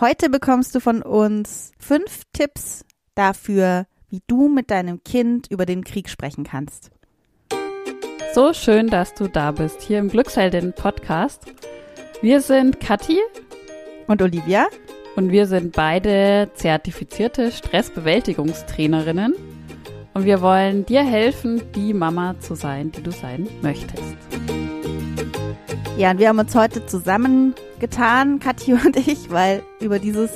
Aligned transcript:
Heute 0.00 0.30
bekommst 0.30 0.76
du 0.76 0.80
von 0.80 1.02
uns 1.02 1.72
fünf 1.76 2.22
Tipps 2.32 2.84
dafür, 3.16 3.86
wie 4.08 4.22
du 4.28 4.48
mit 4.48 4.70
deinem 4.70 5.02
Kind 5.02 5.48
über 5.50 5.66
den 5.66 5.82
Krieg 5.82 6.08
sprechen 6.08 6.44
kannst. 6.44 6.92
So 8.32 8.52
schön, 8.52 8.86
dass 8.86 9.14
du 9.14 9.26
da 9.26 9.50
bist, 9.50 9.82
hier 9.82 9.98
im 9.98 10.08
Glücksheldin 10.08 10.72
Podcast. 10.72 11.46
Wir 12.22 12.40
sind 12.40 12.78
Kathi 12.78 13.18
und 14.06 14.22
Olivia 14.22 14.68
und 15.16 15.32
wir 15.32 15.46
sind 15.46 15.74
beide 15.74 16.48
zertifizierte 16.54 17.50
Stressbewältigungstrainerinnen 17.50 19.34
und 20.14 20.24
wir 20.24 20.40
wollen 20.42 20.86
dir 20.86 21.02
helfen, 21.02 21.60
die 21.74 21.92
Mama 21.92 22.38
zu 22.38 22.54
sein, 22.54 22.92
die 22.92 23.02
du 23.02 23.10
sein 23.10 23.48
möchtest. 23.62 24.16
Ja, 25.96 26.12
und 26.12 26.20
wir 26.20 26.28
haben 26.28 26.38
uns 26.38 26.54
heute 26.54 26.86
zusammengetan, 27.78 28.38
Kathi 28.40 28.72
und 28.84 28.96
ich, 28.96 29.30
weil 29.30 29.62
über 29.80 29.98
dieses 29.98 30.30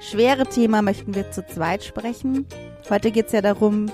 schwere 0.00 0.44
Thema 0.44 0.82
möchten 0.82 1.14
wir 1.14 1.30
zu 1.30 1.44
zweit 1.46 1.84
sprechen. 1.84 2.46
Heute 2.88 3.10
geht 3.10 3.26
es 3.26 3.32
ja 3.32 3.40
darum, 3.40 3.90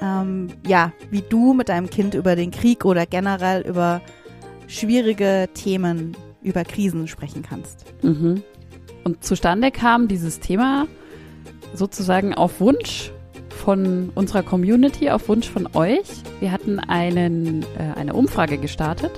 ähm, 0.00 0.48
ja, 0.66 0.92
wie 1.10 1.22
du 1.22 1.54
mit 1.54 1.68
deinem 1.68 1.90
Kind 1.90 2.14
über 2.14 2.36
den 2.36 2.50
Krieg 2.50 2.84
oder 2.84 3.06
generell 3.06 3.62
über 3.62 4.00
schwierige 4.68 5.48
Themen, 5.54 6.16
über 6.42 6.64
Krisen 6.64 7.08
sprechen 7.08 7.42
kannst. 7.42 7.84
Mhm. 8.02 8.42
Und 9.04 9.24
zustande 9.24 9.70
kam 9.70 10.08
dieses 10.08 10.40
Thema 10.40 10.86
sozusagen 11.74 12.34
auf 12.34 12.60
Wunsch 12.60 13.10
von 13.50 14.10
unserer 14.14 14.42
Community, 14.42 15.10
auf 15.10 15.28
Wunsch 15.28 15.48
von 15.48 15.68
euch. 15.74 16.08
Wir 16.40 16.52
hatten 16.52 16.78
einen, 16.78 17.62
äh, 17.78 17.96
eine 17.96 18.14
Umfrage 18.14 18.58
gestartet 18.58 19.12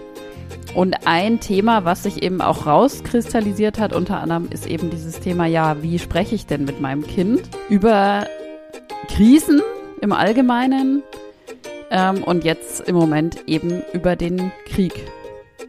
und 0.75 1.07
ein 1.07 1.41
Thema, 1.41 1.85
was 1.85 2.03
sich 2.03 2.23
eben 2.23 2.41
auch 2.41 2.67
rauskristallisiert 2.67 3.79
hat, 3.79 3.93
unter 3.93 4.21
anderem 4.21 4.49
ist 4.51 4.67
eben 4.67 4.91
dieses 4.91 5.21
Thema, 5.21 5.47
ja, 5.47 5.83
wie 5.83 5.99
spreche 5.99 6.35
ich 6.35 6.47
denn 6.47 6.65
mit 6.65 6.81
meinem 6.81 7.07
Kind 7.07 7.43
über 7.69 8.27
Krisen 9.09 9.63
im 10.01 10.13
Allgemeinen 10.13 11.03
ähm, 11.91 12.25
und 12.25 12.45
jetzt 12.45 12.81
im 12.89 12.97
Moment 12.97 13.47
eben 13.47 13.83
über 13.93 14.17
den 14.17 14.51
Krieg. 14.67 14.93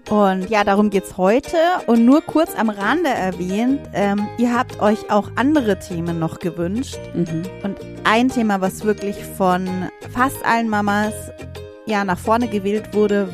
Und 0.09 0.49
ja, 0.49 0.63
darum 0.63 0.89
geht's 0.89 1.17
heute. 1.17 1.57
Und 1.87 2.05
nur 2.05 2.21
kurz 2.21 2.55
am 2.55 2.69
Rande 2.69 3.09
erwähnt, 3.09 3.81
ähm, 3.93 4.27
ihr 4.37 4.55
habt 4.55 4.79
euch 4.79 5.09
auch 5.09 5.29
andere 5.35 5.79
Themen 5.79 6.19
noch 6.19 6.39
gewünscht. 6.39 6.99
Mhm. 7.13 7.43
Und 7.63 7.77
ein 8.03 8.29
Thema, 8.29 8.61
was 8.61 8.83
wirklich 8.83 9.15
von 9.37 9.67
fast 10.13 10.45
allen 10.45 10.69
Mamas 10.69 11.13
ja 11.87 12.03
nach 12.03 12.19
vorne 12.19 12.47
gewählt 12.47 12.93
wurde, 12.93 13.29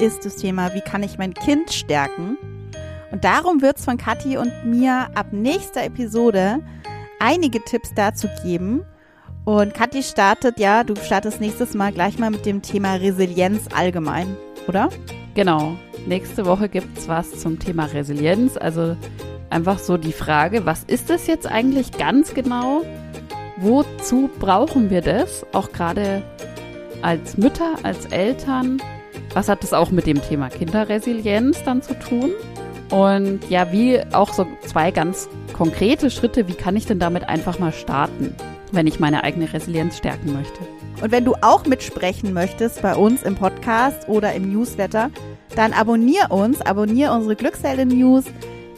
ist 0.00 0.24
das 0.24 0.36
Thema, 0.36 0.74
wie 0.74 0.80
kann 0.80 1.02
ich 1.02 1.18
mein 1.18 1.34
Kind 1.34 1.72
stärken? 1.72 2.36
Und 3.10 3.24
darum 3.24 3.62
wird 3.62 3.78
es 3.78 3.84
von 3.84 3.96
Kathi 3.96 4.36
und 4.36 4.52
mir 4.64 5.08
ab 5.14 5.28
nächster 5.32 5.84
Episode 5.84 6.60
einige 7.18 7.62
Tipps 7.64 7.94
dazu 7.94 8.28
geben. 8.42 8.84
Und 9.44 9.74
Kathi 9.74 10.02
startet, 10.02 10.58
ja, 10.58 10.84
du 10.84 10.96
startest 10.96 11.40
nächstes 11.40 11.74
Mal 11.74 11.92
gleich 11.92 12.18
mal 12.18 12.30
mit 12.30 12.44
dem 12.44 12.62
Thema 12.62 12.94
Resilienz 12.94 13.68
allgemein, 13.74 14.36
oder? 14.66 14.88
Genau. 15.34 15.76
Nächste 16.06 16.46
Woche 16.46 16.68
gibt 16.68 16.98
es 16.98 17.08
was 17.08 17.40
zum 17.40 17.58
Thema 17.58 17.84
Resilienz. 17.86 18.56
Also 18.56 18.96
einfach 19.50 19.78
so 19.78 19.96
die 19.96 20.12
Frage, 20.12 20.66
was 20.66 20.84
ist 20.84 21.10
das 21.10 21.26
jetzt 21.26 21.46
eigentlich 21.46 21.92
ganz 21.92 22.34
genau? 22.34 22.82
Wozu 23.56 24.28
brauchen 24.38 24.90
wir 24.90 25.00
das? 25.00 25.46
Auch 25.52 25.72
gerade 25.72 26.22
als 27.02 27.36
Mütter, 27.36 27.76
als 27.82 28.06
Eltern. 28.06 28.82
Was 29.36 29.50
hat 29.50 29.62
das 29.62 29.74
auch 29.74 29.90
mit 29.90 30.06
dem 30.06 30.22
Thema 30.22 30.48
Kinderresilienz 30.48 31.62
dann 31.62 31.82
zu 31.82 31.92
tun? 31.98 32.30
Und 32.88 33.40
ja, 33.50 33.70
wie 33.70 34.00
auch 34.14 34.32
so 34.32 34.46
zwei 34.64 34.90
ganz 34.90 35.28
konkrete 35.52 36.10
Schritte, 36.10 36.48
wie 36.48 36.54
kann 36.54 36.74
ich 36.74 36.86
denn 36.86 36.98
damit 36.98 37.28
einfach 37.28 37.58
mal 37.58 37.74
starten, 37.74 38.34
wenn 38.72 38.86
ich 38.86 38.98
meine 38.98 39.24
eigene 39.24 39.52
Resilienz 39.52 39.98
stärken 39.98 40.32
möchte? 40.32 40.60
Und 41.02 41.12
wenn 41.12 41.26
du 41.26 41.34
auch 41.42 41.66
mitsprechen 41.66 42.32
möchtest 42.32 42.80
bei 42.80 42.94
uns 42.94 43.24
im 43.24 43.34
Podcast 43.34 44.08
oder 44.08 44.32
im 44.32 44.50
Newsletter, 44.50 45.10
dann 45.54 45.74
abonnier 45.74 46.30
uns, 46.30 46.62
abonnier 46.62 47.12
unsere 47.12 47.36
Glückshelden 47.36 47.88
News. 47.88 48.24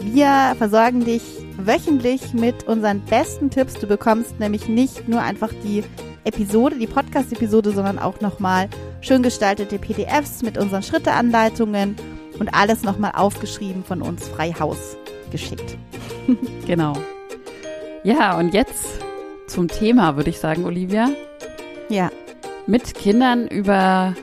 Wir 0.01 0.57
versorgen 0.59 1.05
dich 1.05 1.23
wöchentlich 1.57 2.35
mit 2.35 2.67
unseren 2.67 3.01
besten 3.03 3.51
Tipps. 3.51 3.75
Du 3.75 3.87
bekommst 3.87 4.41
nämlich 4.41 4.69
nicht 4.69 5.09
nur 5.09 5.23
einfach 5.23 5.53
die 5.63 5.85
Episode, 6.25 6.79
die 6.81 6.89
Podcast-Episode, 6.89 7.71
sondern 7.71 8.01
auch 8.01 8.21
nochmal 8.21 8.69
schön 9.01 9.23
gestaltete 9.23 9.79
PDFs 9.79 10.43
mit 10.43 10.59
unseren 10.59 10.83
Schritteanleitungen 10.83 11.97
und 12.39 12.55
alles 12.55 12.83
nochmal 12.83 13.13
aufgeschrieben 13.15 13.85
von 13.85 14.03
uns 14.03 14.29
frei 14.29 14.53
Haus 14.53 14.97
geschickt. 15.31 15.77
genau. 16.67 16.95
Ja, 18.05 18.39
und 18.39 18.55
jetzt 18.55 19.01
zum 19.47 19.69
Thema, 19.69 20.17
würde 20.17 20.31
ich 20.31 20.39
sagen, 20.39 20.65
Olivia. 20.65 21.11
Ja. 21.89 22.11
Mit 22.67 22.95
Kindern 22.95 23.49
über 23.49 24.15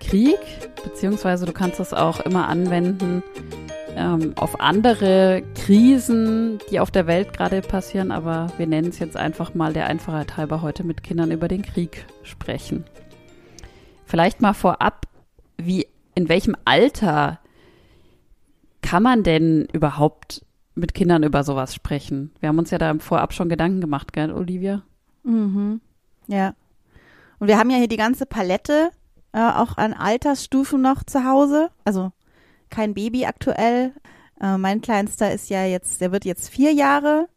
Krieg, 0.00 0.38
beziehungsweise 0.82 1.46
du 1.46 1.52
kannst 1.52 1.78
das 1.78 1.92
auch 1.92 2.20
immer 2.20 2.48
anwenden 2.48 3.22
ähm, 3.96 4.32
auf 4.36 4.60
andere 4.60 5.42
Krisen, 5.54 6.58
die 6.70 6.80
auf 6.80 6.90
der 6.90 7.06
Welt 7.06 7.32
gerade 7.32 7.60
passieren, 7.62 8.12
aber 8.12 8.48
wir 8.56 8.66
nennen 8.66 8.88
es 8.88 8.98
jetzt 8.98 9.16
einfach 9.16 9.54
mal 9.54 9.72
der 9.72 9.86
Einfachheit 9.86 10.36
halber 10.36 10.62
heute 10.62 10.84
mit 10.84 11.02
Kindern 11.02 11.30
über 11.30 11.48
den 11.48 11.62
Krieg 11.62 12.06
sprechen. 12.22 12.84
Vielleicht 14.06 14.40
mal 14.40 14.54
vorab, 14.54 15.06
wie, 15.58 15.86
in 16.14 16.28
welchem 16.28 16.56
Alter 16.64 17.40
kann 18.80 19.02
man 19.02 19.24
denn 19.24 19.66
überhaupt 19.72 20.46
mit 20.76 20.94
Kindern 20.94 21.24
über 21.24 21.42
sowas 21.42 21.74
sprechen? 21.74 22.32
Wir 22.38 22.48
haben 22.48 22.58
uns 22.58 22.70
ja 22.70 22.78
da 22.78 22.94
Vorab 23.00 23.34
schon 23.34 23.48
Gedanken 23.48 23.80
gemacht, 23.80 24.12
gell, 24.12 24.32
Olivia? 24.32 24.82
Mhm. 25.24 25.80
Ja. 26.28 26.54
Und 27.40 27.48
wir 27.48 27.58
haben 27.58 27.68
ja 27.68 27.78
hier 27.78 27.88
die 27.88 27.96
ganze 27.96 28.26
Palette 28.26 28.90
äh, 29.32 29.40
auch 29.40 29.76
an 29.76 29.92
Altersstufen 29.92 30.80
noch 30.80 31.02
zu 31.02 31.24
Hause. 31.24 31.70
Also 31.84 32.12
kein 32.70 32.94
Baby 32.94 33.26
aktuell. 33.26 33.92
Äh, 34.40 34.56
mein 34.56 34.82
Kleinster 34.82 35.32
ist 35.32 35.50
ja 35.50 35.64
jetzt, 35.64 36.00
der 36.00 36.12
wird 36.12 36.24
jetzt 36.24 36.48
vier 36.48 36.72
Jahre. 36.72 37.28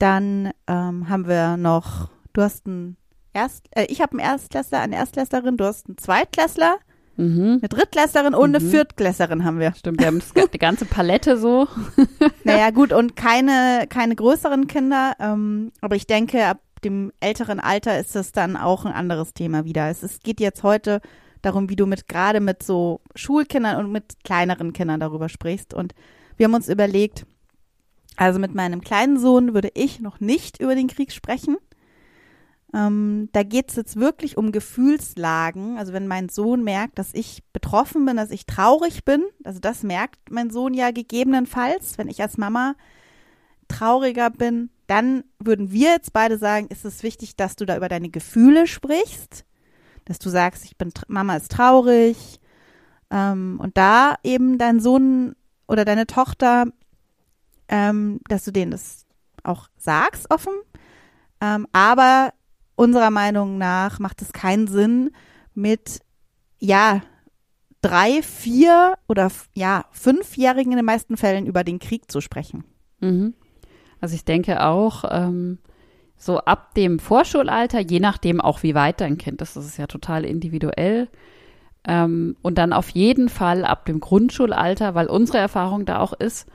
Dann 0.00 0.50
ähm, 0.66 1.08
haben 1.08 1.28
wir 1.28 1.56
noch, 1.56 2.10
du 2.32 2.42
hast 2.42 2.66
einen 2.66 2.96
Erst, 3.36 3.66
äh, 3.72 3.84
ich 3.90 4.00
habe 4.00 4.12
einen 4.12 4.20
Erstklässler, 4.20 4.80
eine 4.80 4.96
Erstklässlerin, 4.96 5.58
du 5.58 5.66
hast 5.66 5.88
einen 5.88 5.98
Zweitklässler, 5.98 6.78
mhm. 7.18 7.58
eine 7.60 7.68
Drittklässlerin 7.68 8.32
und 8.32 8.48
mhm. 8.48 8.56
eine 8.56 8.64
Viertklässlerin 8.64 9.44
haben 9.44 9.58
wir. 9.58 9.74
Stimmt, 9.74 10.00
wir 10.00 10.06
haben 10.06 10.22
die 10.54 10.58
ganze 10.58 10.86
Palette 10.86 11.36
so. 11.36 11.68
naja, 12.44 12.70
gut, 12.70 12.94
und 12.94 13.14
keine, 13.14 13.84
keine 13.90 14.16
größeren 14.16 14.68
Kinder. 14.68 15.12
Ähm, 15.20 15.70
aber 15.82 15.96
ich 15.96 16.06
denke, 16.06 16.46
ab 16.46 16.60
dem 16.82 17.12
älteren 17.20 17.60
Alter 17.60 18.00
ist 18.00 18.16
es 18.16 18.32
dann 18.32 18.56
auch 18.56 18.86
ein 18.86 18.92
anderes 18.92 19.34
Thema 19.34 19.66
wieder. 19.66 19.90
Es, 19.90 20.02
es 20.02 20.20
geht 20.20 20.40
jetzt 20.40 20.62
heute 20.62 21.02
darum, 21.42 21.68
wie 21.68 21.76
du 21.76 21.84
mit 21.84 22.08
gerade 22.08 22.40
mit 22.40 22.62
so 22.62 23.02
Schulkindern 23.14 23.84
und 23.84 23.92
mit 23.92 24.24
kleineren 24.24 24.72
Kindern 24.72 24.98
darüber 24.98 25.28
sprichst. 25.28 25.74
Und 25.74 25.94
wir 26.38 26.44
haben 26.44 26.54
uns 26.54 26.70
überlegt, 26.70 27.26
also 28.16 28.38
mit 28.38 28.54
meinem 28.54 28.80
kleinen 28.80 29.18
Sohn 29.18 29.52
würde 29.52 29.70
ich 29.74 30.00
noch 30.00 30.20
nicht 30.20 30.58
über 30.58 30.74
den 30.74 30.88
Krieg 30.88 31.12
sprechen. 31.12 31.58
Ähm, 32.76 33.30
da 33.32 33.42
geht 33.42 33.70
es 33.70 33.76
jetzt 33.76 33.96
wirklich 33.96 34.36
um 34.36 34.52
Gefühlslagen. 34.52 35.78
Also 35.78 35.92
wenn 35.92 36.06
mein 36.06 36.28
Sohn 36.28 36.62
merkt, 36.62 36.98
dass 36.98 37.14
ich 37.14 37.42
betroffen 37.52 38.04
bin, 38.04 38.16
dass 38.16 38.30
ich 38.30 38.46
traurig 38.46 39.04
bin, 39.04 39.24
also 39.44 39.58
das 39.58 39.82
merkt 39.82 40.30
mein 40.30 40.50
Sohn 40.50 40.74
ja 40.74 40.90
gegebenenfalls, 40.90 41.98
wenn 41.98 42.08
ich 42.08 42.20
als 42.22 42.36
Mama 42.36 42.74
trauriger 43.68 44.30
bin, 44.30 44.70
dann 44.86 45.24
würden 45.40 45.72
wir 45.72 45.90
jetzt 45.90 46.12
beide 46.12 46.38
sagen, 46.38 46.68
ist 46.68 46.84
es 46.84 47.02
wichtig, 47.02 47.34
dass 47.34 47.56
du 47.56 47.64
da 47.64 47.76
über 47.76 47.88
deine 47.88 48.10
Gefühle 48.10 48.66
sprichst 48.66 49.46
dass 50.06 50.18
du 50.18 50.30
sagst, 50.30 50.64
ich 50.64 50.78
bin, 50.78 50.92
Mama 51.08 51.36
ist 51.36 51.52
traurig. 51.52 52.40
Ähm, 53.10 53.58
und 53.62 53.76
da 53.76 54.14
eben 54.24 54.56
dein 54.56 54.80
Sohn 54.80 55.36
oder 55.68 55.84
deine 55.84 56.06
Tochter, 56.06 56.66
ähm, 57.68 58.20
dass 58.28 58.44
du 58.44 58.52
denen 58.52 58.70
das 58.70 59.04
auch 59.42 59.68
sagst 59.76 60.30
offen. 60.30 60.54
Ähm, 61.40 61.66
aber 61.72 62.32
unserer 62.76 63.10
Meinung 63.10 63.58
nach 63.58 63.98
macht 63.98 64.22
es 64.22 64.32
keinen 64.32 64.68
Sinn, 64.68 65.10
mit, 65.54 66.00
ja, 66.58 67.02
drei, 67.80 68.22
vier 68.22 68.94
oder 69.08 69.30
ja, 69.54 69.86
fünfjährigen 69.90 70.72
in 70.72 70.76
den 70.76 70.84
meisten 70.84 71.16
Fällen 71.16 71.46
über 71.46 71.64
den 71.64 71.78
Krieg 71.78 72.10
zu 72.10 72.20
sprechen. 72.20 72.64
Mhm. 73.00 73.34
Also 74.00 74.14
ich 74.14 74.24
denke 74.24 74.62
auch, 74.64 75.04
ähm, 75.10 75.58
so 76.16 76.38
ab 76.38 76.74
dem 76.74 76.98
Vorschulalter, 76.98 77.80
je 77.80 78.00
nachdem 78.00 78.40
auch 78.40 78.62
wie 78.62 78.74
weit 78.74 79.00
dein 79.00 79.18
Kind 79.18 79.42
ist, 79.42 79.56
das 79.56 79.66
ist 79.66 79.76
ja 79.76 79.86
total 79.86 80.24
individuell. 80.24 81.08
Ähm, 81.86 82.36
und 82.42 82.58
dann 82.58 82.72
auf 82.72 82.90
jeden 82.90 83.28
Fall 83.28 83.64
ab 83.64 83.84
dem 83.84 84.00
Grundschulalter, 84.00 84.94
weil 84.94 85.06
unsere 85.06 85.38
Erfahrung 85.38 85.84
da 85.84 86.00
auch 86.00 86.12
ist, 86.12 86.46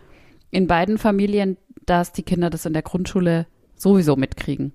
in 0.50 0.68
beiden 0.68 0.98
Familien, 0.98 1.58
dass 1.86 2.12
die 2.12 2.24
Kinder 2.24 2.50
das 2.50 2.66
in 2.66 2.74
der 2.74 2.82
Grundschule 2.82 3.48
sowieso 3.76 4.16
mitkriegen. 4.16 4.74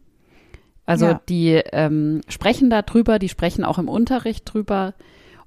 Also 0.87 1.07
ja. 1.07 1.21
die 1.29 1.51
ähm, 1.73 2.21
sprechen 2.29 2.71
da 2.71 2.83
drüber, 2.83 3.19
die 3.19 3.29
sprechen 3.29 3.65
auch 3.65 3.79
im 3.79 3.89
Unterricht 3.89 4.53
drüber 4.53 4.95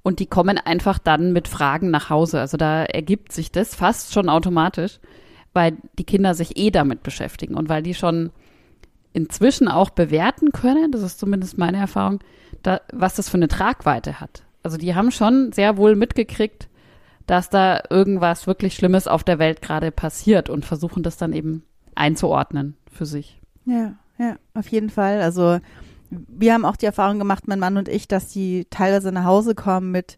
und 0.04 0.20
die 0.20 0.28
kommen 0.28 0.58
einfach 0.58 1.00
dann 1.00 1.34
mit 1.34 1.48
Fragen 1.48 1.90
nach 1.90 2.10
Hause. 2.10 2.40
Also 2.40 2.58
da 2.58 2.84
ergibt 2.84 3.32
sich 3.32 3.52
das 3.52 3.74
fast 3.76 4.14
schon 4.14 4.30
automatisch. 4.30 5.00
weil 5.54 5.78
die 5.98 6.04
Kinder 6.04 6.36
sich 6.36 6.58
eh 6.58 6.72
damit 6.72 7.04
beschäftigen 7.04 7.56
und 7.56 7.70
weil 7.70 7.84
die 7.84 7.94
schon 7.94 8.32
inzwischen 9.14 9.68
auch 9.68 9.90
bewerten 9.90 10.52
können, 10.52 10.92
das 10.92 11.02
ist 11.02 11.20
zumindest 11.20 11.58
meine 11.58 11.78
Erfahrung, 11.78 12.20
da, 12.62 12.82
was 12.94 13.16
das 13.16 13.30
für 13.30 13.38
eine 13.38 13.48
Tragweite 13.48 14.20
hat. 14.20 14.44
Also 14.62 14.78
die 14.78 14.94
haben 14.94 15.12
schon 15.12 15.52
sehr 15.52 15.78
wohl 15.78 15.96
mitgekriegt, 15.96 16.68
dass 17.26 17.50
da 17.50 17.82
irgendwas 17.90 18.48
wirklich 18.48 18.76
Schlimmes 18.76 19.08
auf 19.08 19.24
der 19.24 19.40
Welt 19.40 19.62
gerade 19.62 19.92
passiert 19.92 20.50
und 20.50 20.66
versuchen 20.66 21.04
das 21.04 21.18
dann 21.18 21.34
eben 21.34 21.64
einzuordnen 21.96 22.76
für 22.92 23.06
sich. 23.06 23.40
Ja, 23.66 23.94
ja, 24.19 24.36
auf 24.54 24.68
jeden 24.68 24.89
Fall. 24.89 25.21
Also 25.21 25.60
wir 26.10 26.54
haben 26.54 26.66
auch 26.66 26.75
die 26.75 26.86
Erfahrung 26.86 27.19
gemacht, 27.19 27.48
mein 27.48 27.60
Mann 27.60 27.77
und 27.77 27.88
ich, 27.88 28.07
dass 28.07 28.27
die 28.27 28.66
teilweise 28.69 29.12
nach 29.12 29.25
Hause 29.25 29.56
kommen 29.56 29.92
mit 29.92 30.18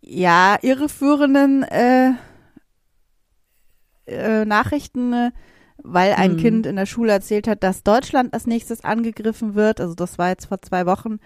ja 0.00 0.56
irreführenden 0.62 1.62
äh, 1.64 2.12
äh, 4.06 4.44
Nachrichten, 4.44 5.32
weil 5.82 6.12
ein 6.14 6.32
hm. 6.32 6.38
Kind 6.38 6.66
in 6.66 6.76
der 6.76 6.86
Schule 6.86 7.12
erzählt 7.12 7.48
hat, 7.48 7.62
dass 7.62 7.82
Deutschland 7.82 8.32
als 8.32 8.46
nächstes 8.46 8.84
angegriffen 8.84 9.54
wird. 9.54 9.80
Also 9.80 9.94
das 9.94 10.18
war 10.18 10.28
jetzt 10.28 10.46
vor 10.46 10.62
zwei 10.62 10.86
Wochen. 10.86 11.18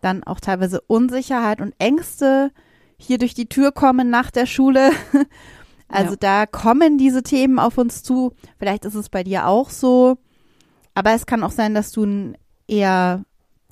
Dann 0.00 0.24
auch 0.24 0.40
teilweise 0.40 0.80
Unsicherheit 0.82 1.60
und 1.60 1.74
Ängste 1.78 2.50
hier 2.96 3.18
durch 3.18 3.34
die 3.34 3.48
Tür 3.48 3.72
kommen 3.72 4.10
nach 4.10 4.30
der 4.30 4.46
Schule. 4.46 4.90
Also 5.90 6.10
ja. 6.10 6.16
da 6.20 6.44
kommen 6.44 6.98
diese 6.98 7.22
Themen 7.22 7.58
auf 7.58 7.78
uns 7.78 8.02
zu. 8.02 8.34
Vielleicht 8.58 8.84
ist 8.84 8.94
es 8.94 9.08
bei 9.08 9.24
dir 9.24 9.46
auch 9.46 9.70
so. 9.70 10.18
Aber 10.98 11.12
es 11.12 11.26
kann 11.26 11.44
auch 11.44 11.52
sein, 11.52 11.74
dass 11.74 11.92
du 11.92 12.02
ein 12.02 12.38
eher 12.66 13.24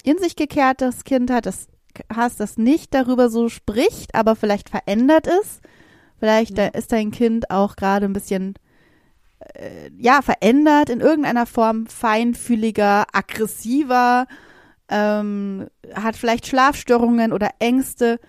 in 0.05 0.17
sich 0.19 0.37
gekehrtes 0.37 1.03
Kind 1.03 1.29
hast, 1.29 1.47
das, 1.47 1.67
hast, 2.15 2.39
das 2.39 2.57
nicht 2.57 2.95
darüber 2.95 3.31
so 3.31 3.49
spricht, 3.49 4.15
aber 4.15 4.37
vielleicht 4.37 4.69
verändert 4.69 5.27
ist. 5.27 5.61
Vielleicht 6.21 6.57
ja. 6.57 6.67
ist 6.69 6.93
dein 6.93 7.11
Kind 7.11 7.51
auch 7.51 7.75
gerade 7.75 8.07
ein 8.07 8.13
bisschen 8.13 8.55
äh, 9.41 9.91
ja 9.99 10.23
verändert 10.23 10.89
in 10.89 11.01
irgendeiner 11.01 11.47
Form, 11.47 11.87
feinfühliger, 11.87 13.07
aggressiver, 13.13 14.29
ähm, 14.89 15.67
hat 15.95 16.15
vielleicht 16.15 16.47
Schlafstörungen 16.47 17.33
oder 17.33 17.51
Ängste 17.59 18.21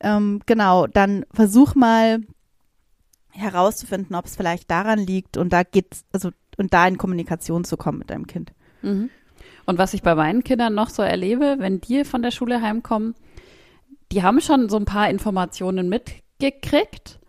ähm, 0.00 0.40
genau, 0.46 0.86
dann 0.86 1.26
versuch 1.30 1.74
mal 1.74 2.20
herauszufinden, 3.32 4.16
ob 4.16 4.24
es 4.24 4.34
vielleicht 4.34 4.70
daran 4.70 4.98
liegt 4.98 5.36
und 5.36 5.52
da 5.52 5.62
geht's, 5.62 6.06
also 6.10 6.30
und 6.56 6.72
da 6.72 6.86
in 6.86 6.98
Kommunikation 6.98 7.64
zu 7.64 7.76
kommen 7.76 7.98
mit 7.98 8.10
deinem 8.10 8.26
Kind. 8.26 8.52
Mhm. 8.82 9.10
Und 9.66 9.78
was 9.78 9.94
ich 9.94 10.02
bei 10.02 10.14
meinen 10.14 10.44
Kindern 10.44 10.74
noch 10.74 10.88
so 10.88 11.02
erlebe, 11.02 11.56
wenn 11.58 11.80
die 11.80 12.04
von 12.04 12.22
der 12.22 12.30
Schule 12.30 12.60
heimkommen, 12.60 13.14
die 14.12 14.22
haben 14.22 14.40
schon 14.40 14.68
so 14.68 14.76
ein 14.76 14.84
paar 14.84 15.08
Informationen 15.08 15.88
mitgekriegt 15.88 17.20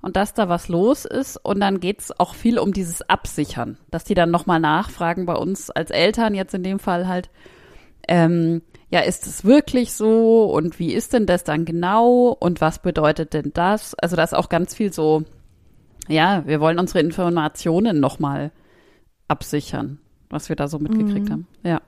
und 0.00 0.16
dass 0.16 0.34
da 0.34 0.48
was 0.48 0.68
los 0.68 1.04
ist. 1.04 1.36
Und 1.36 1.60
dann 1.60 1.80
geht 1.80 2.00
es 2.00 2.20
auch 2.20 2.34
viel 2.34 2.58
um 2.58 2.72
dieses 2.72 3.02
Absichern, 3.08 3.78
dass 3.90 4.04
die 4.04 4.14
dann 4.14 4.30
nochmal 4.30 4.60
nachfragen 4.60 5.26
bei 5.26 5.34
uns 5.34 5.70
als 5.70 5.90
Eltern, 5.90 6.34
jetzt 6.34 6.54
in 6.54 6.62
dem 6.62 6.78
Fall 6.78 7.08
halt, 7.08 7.30
ähm, 8.06 8.62
ja, 8.90 9.00
ist 9.00 9.26
es 9.26 9.44
wirklich 9.44 9.92
so 9.92 10.44
und 10.44 10.78
wie 10.78 10.94
ist 10.94 11.12
denn 11.12 11.26
das 11.26 11.44
dann 11.44 11.64
genau 11.64 12.34
und 12.38 12.60
was 12.60 12.78
bedeutet 12.78 13.34
denn 13.34 13.50
das? 13.52 13.94
Also 13.94 14.16
da 14.16 14.22
ist 14.22 14.34
auch 14.34 14.48
ganz 14.48 14.74
viel 14.74 14.92
so, 14.92 15.24
ja, 16.08 16.46
wir 16.46 16.60
wollen 16.60 16.78
unsere 16.78 17.00
Informationen 17.00 18.00
nochmal 18.00 18.50
absichern, 19.28 19.98
was 20.30 20.48
wir 20.48 20.56
da 20.56 20.68
so 20.68 20.78
mitgekriegt 20.78 21.28
mhm. 21.28 21.32
haben. 21.32 21.46
Ja. 21.62 21.80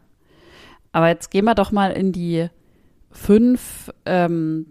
Aber 0.92 1.08
jetzt 1.08 1.30
gehen 1.30 1.44
wir 1.44 1.54
doch 1.54 1.72
mal 1.72 1.92
in 1.92 2.12
die 2.12 2.48
fünf 3.10 3.90
ähm, 4.06 4.66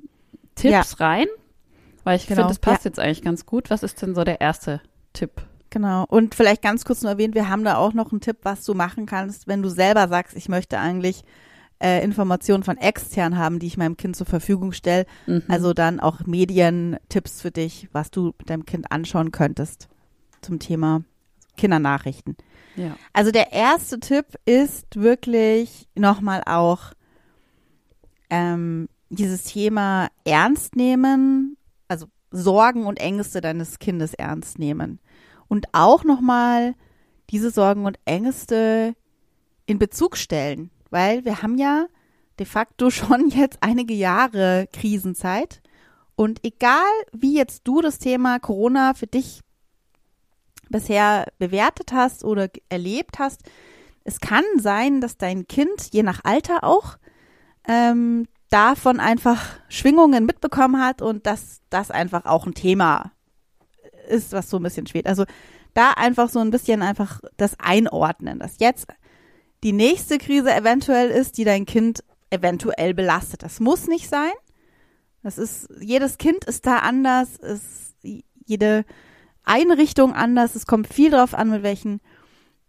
Tipps 0.55 0.95
ja. 0.99 1.05
rein, 1.05 1.27
weil 2.03 2.17
ich 2.17 2.27
genau. 2.27 2.41
finde, 2.41 2.49
das 2.49 2.59
passt 2.59 2.85
ja. 2.85 2.89
jetzt 2.89 2.99
eigentlich 2.99 3.21
ganz 3.21 3.45
gut. 3.45 3.69
Was 3.69 3.83
ist 3.83 4.01
denn 4.01 4.15
so 4.15 4.23
der 4.23 4.41
erste 4.41 4.81
Tipp? 5.13 5.41
Genau. 5.69 6.05
Und 6.07 6.35
vielleicht 6.35 6.61
ganz 6.61 6.83
kurz 6.83 7.01
nur 7.01 7.11
erwähnt, 7.11 7.35
wir 7.35 7.49
haben 7.49 7.63
da 7.63 7.77
auch 7.77 7.93
noch 7.93 8.11
einen 8.11 8.21
Tipp, 8.21 8.37
was 8.43 8.65
du 8.65 8.73
machen 8.73 9.05
kannst, 9.05 9.47
wenn 9.47 9.61
du 9.61 9.69
selber 9.69 10.07
sagst, 10.07 10.35
ich 10.35 10.49
möchte 10.49 10.79
eigentlich 10.79 11.23
äh, 11.81 12.03
Informationen 12.03 12.63
von 12.63 12.77
extern 12.77 13.37
haben, 13.37 13.59
die 13.59 13.67
ich 13.67 13.77
meinem 13.77 13.95
Kind 13.95 14.15
zur 14.15 14.25
Verfügung 14.25 14.71
stelle. 14.71 15.05
Mhm. 15.27 15.43
Also 15.47 15.73
dann 15.73 15.99
auch 15.99 16.25
Medientipps 16.25 17.41
für 17.41 17.51
dich, 17.51 17.87
was 17.91 18.11
du 18.11 18.33
mit 18.37 18.49
deinem 18.49 18.65
Kind 18.65 18.91
anschauen 18.91 19.31
könntest 19.31 19.87
zum 20.41 20.59
Thema 20.59 21.03
Kindernachrichten. 21.55 22.35
Ja. 22.79 22.95
Also 23.13 23.31
der 23.31 23.51
erste 23.51 23.99
Tipp 23.99 24.25
ist 24.45 24.95
wirklich 24.95 25.87
nochmal 25.95 26.43
auch 26.45 26.93
ähm, 28.29 28.87
dieses 29.09 29.43
Thema 29.43 30.09
ernst 30.23 30.75
nehmen, 30.75 31.57
also 31.87 32.07
Sorgen 32.31 32.85
und 32.85 32.99
Ängste 32.99 33.41
deines 33.41 33.79
Kindes 33.79 34.13
ernst 34.13 34.59
nehmen. 34.59 34.99
Und 35.47 35.67
auch 35.73 36.03
nochmal 36.03 36.75
diese 37.29 37.51
Sorgen 37.51 37.85
und 37.85 37.97
Ängste 38.05 38.93
in 39.65 39.79
Bezug 39.79 40.15
stellen 40.15 40.71
weil 40.89 41.25
wir 41.25 41.41
haben 41.41 41.57
ja 41.57 41.87
de 42.39 42.45
facto 42.45 42.89
schon 42.89 43.29
jetzt 43.29 43.57
einige 43.61 43.93
Jahre 43.93 44.67
Krisenzeit. 44.71 45.61
Und 46.15 46.43
egal, 46.43 46.91
wie 47.13 47.35
jetzt 47.35 47.61
du 47.65 47.81
das 47.81 47.97
Thema 47.97 48.39
Corona 48.39 48.93
für 48.93 49.07
dich 49.07 49.41
bisher 50.69 51.25
bewertet 51.37 51.91
hast 51.93 52.23
oder 52.23 52.49
erlebt 52.69 53.19
hast, 53.19 53.41
es 54.03 54.19
kann 54.19 54.43
sein, 54.57 55.01
dass 55.01 55.17
dein 55.17 55.47
Kind, 55.47 55.89
je 55.91 56.03
nach 56.03 56.21
Alter 56.23 56.63
auch, 56.63 56.97
ähm, 57.67 58.27
davon 58.49 58.99
einfach 58.99 59.59
Schwingungen 59.69 60.25
mitbekommen 60.25 60.83
hat 60.83 61.01
und 61.01 61.25
dass 61.25 61.61
das 61.69 61.91
einfach 61.91 62.25
auch 62.25 62.47
ein 62.47 62.55
Thema 62.55 63.11
ist, 64.07 64.31
was 64.31 64.49
so 64.49 64.57
ein 64.57 64.63
bisschen 64.63 64.87
schwebt. 64.87 65.07
Also 65.07 65.25
da 65.73 65.91
einfach 65.91 66.29
so 66.29 66.39
ein 66.39 66.49
bisschen 66.49 66.81
einfach 66.81 67.21
das 67.37 67.59
Einordnen, 67.59 68.39
dass 68.39 68.59
jetzt 68.59 68.87
die 69.63 69.73
nächste 69.73 70.17
Krise 70.17 70.53
eventuell 70.53 71.09
ist, 71.09 71.37
die 71.37 71.43
dein 71.43 71.65
Kind 71.65 72.03
eventuell 72.29 72.93
belastet. 72.93 73.43
Das 73.43 73.59
muss 73.59 73.87
nicht 73.87 74.09
sein. 74.09 74.31
Das 75.21 75.37
ist, 75.37 75.69
jedes 75.79 76.17
Kind 76.17 76.45
ist 76.45 76.65
da 76.65 76.79
anders, 76.79 77.35
ist 77.37 77.95
jede 78.01 78.85
Einrichtung 79.49 80.13
anders. 80.13 80.55
Es 80.55 80.67
kommt 80.67 80.87
viel 80.87 81.11
darauf 81.11 81.33
an, 81.33 81.49
mit 81.49 81.63
welchen 81.63 81.99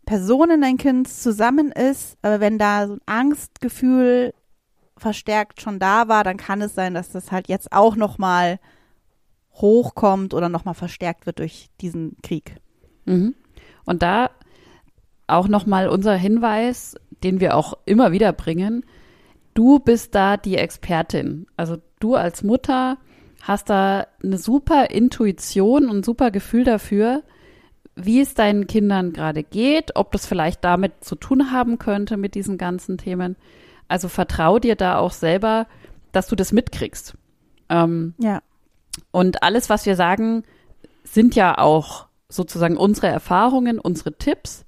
Personen 0.06 0.60
dein 0.62 0.78
Kind 0.78 1.08
zusammen 1.08 1.70
ist. 1.70 2.16
Aber 2.22 2.40
wenn 2.40 2.58
da 2.58 2.88
so 2.88 2.94
ein 2.94 3.00
Angstgefühl 3.06 4.34
verstärkt 4.96 5.60
schon 5.60 5.78
da 5.78 6.08
war, 6.08 6.24
dann 6.24 6.36
kann 6.36 6.60
es 6.62 6.74
sein, 6.74 6.94
dass 6.94 7.12
das 7.12 7.30
halt 7.30 7.48
jetzt 7.48 7.72
auch 7.72 7.96
nochmal 7.96 8.58
hochkommt 9.54 10.34
oder 10.34 10.48
nochmal 10.48 10.74
verstärkt 10.74 11.26
wird 11.26 11.38
durch 11.38 11.68
diesen 11.80 12.16
Krieg. 12.22 12.56
Mhm. 13.04 13.34
Und 13.84 14.02
da 14.02 14.30
auch 15.26 15.48
nochmal 15.48 15.88
unser 15.88 16.14
Hinweis, 16.14 16.96
den 17.22 17.40
wir 17.40 17.56
auch 17.56 17.75
immer 17.84 18.12
wieder 18.12 18.32
bringen. 18.32 18.84
Du 19.54 19.78
bist 19.78 20.14
da 20.14 20.37
die 20.37 20.56
Expertin. 20.56 21.46
Also 21.56 21.78
du 22.00 22.14
als 22.14 22.42
Mutter 22.42 22.99
hast 23.42 23.70
da 23.70 24.06
eine 24.23 24.38
super 24.38 24.90
Intuition 24.90 25.88
und 25.88 25.99
ein 25.99 26.02
super 26.02 26.30
Gefühl 26.30 26.64
dafür, 26.64 27.23
wie 27.97 28.20
es 28.20 28.35
deinen 28.35 28.66
Kindern 28.66 29.12
gerade 29.12 29.42
geht, 29.42 29.97
ob 29.97 30.12
das 30.12 30.26
vielleicht 30.26 30.64
damit 30.64 31.04
zu 31.04 31.16
tun 31.16 31.50
haben 31.50 31.78
könnte 31.78 32.16
mit 32.16 32.35
diesen 32.35 32.59
ganzen 32.59 32.99
Themen. 32.99 33.37
Also 33.88 34.09
vertrau 34.09 34.59
dir 34.59 34.76
da 34.76 34.99
auch 34.99 35.12
selber, 35.12 35.66
dass 36.12 36.28
du 36.28 36.37
das 36.37 36.52
mitkriegst. 36.52 37.14
Ähm, 37.68 38.14
ja. 38.18 38.42
Und 39.11 39.42
alles, 39.42 39.68
was 39.68 39.87
wir 39.87 39.97
sagen, 39.97 40.44
sind 41.04 41.35
ja 41.35 41.59
auch 41.59 42.06
sozusagen 42.28 42.76
unsere 42.76 43.09
Erfahrungen, 43.09 43.78
unsere 43.78 44.16
Tipps 44.16 44.64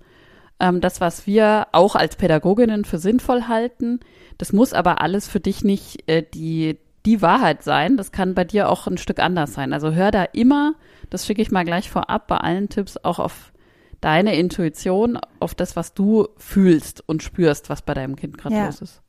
ähm, 0.62 0.80
das, 0.80 1.00
was 1.00 1.26
wir 1.26 1.66
auch 1.72 1.96
als 1.96 2.16
Pädagoginnen 2.16 2.84
für 2.84 2.98
sinnvoll 2.98 3.48
halten. 3.48 4.00
Das 4.38 4.52
muss 4.52 4.72
aber 4.72 5.02
alles 5.02 5.28
für 5.28 5.40
dich 5.40 5.64
nicht 5.64 6.08
äh, 6.08 6.22
die, 6.22 6.78
die 7.06 7.22
Wahrheit 7.22 7.62
sein. 7.62 7.96
Das 7.96 8.12
kann 8.12 8.34
bei 8.34 8.44
dir 8.44 8.68
auch 8.68 8.86
ein 8.86 8.98
Stück 8.98 9.18
anders 9.18 9.54
sein. 9.54 9.72
Also 9.72 9.92
hör 9.92 10.10
da 10.10 10.24
immer, 10.24 10.74
das 11.10 11.26
schicke 11.26 11.42
ich 11.42 11.50
mal 11.50 11.64
gleich 11.64 11.90
vorab, 11.90 12.26
bei 12.28 12.36
allen 12.38 12.68
Tipps 12.68 12.96
auch 12.96 13.18
auf 13.18 13.52
deine 14.00 14.36
Intuition, 14.36 15.18
auf 15.38 15.54
das, 15.54 15.76
was 15.76 15.94
du 15.94 16.28
fühlst 16.36 17.06
und 17.08 17.22
spürst, 17.22 17.70
was 17.70 17.82
bei 17.82 17.94
deinem 17.94 18.16
Kind 18.16 18.38
gerade 18.38 18.56
ja, 18.56 18.66
los 18.66 18.80
ist. 18.80 19.02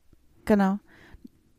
Genau. 0.44 0.78